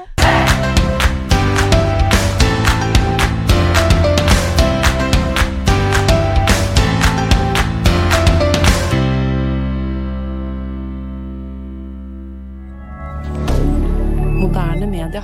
[14.40, 15.24] Moderne media.